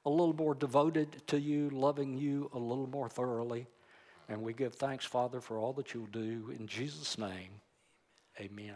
a 0.06 0.10
little 0.10 0.34
more 0.34 0.56
devoted 0.56 1.22
to 1.28 1.40
you, 1.40 1.70
loving 1.70 2.18
you 2.18 2.50
a 2.54 2.60
little 2.60 2.88
more 2.88 3.10
thoroughly. 3.10 3.68
And 4.30 4.42
we 4.42 4.54
give 4.54 4.74
thanks, 4.74 5.06
Father, 5.06 5.42
for 5.42 5.60
all 5.60 5.74
that 5.74 5.94
you'll 5.94 6.08
do. 6.08 6.54
In 6.58 6.66
Jesus' 6.66 7.18
name, 7.18 7.52
amen. 8.40 8.76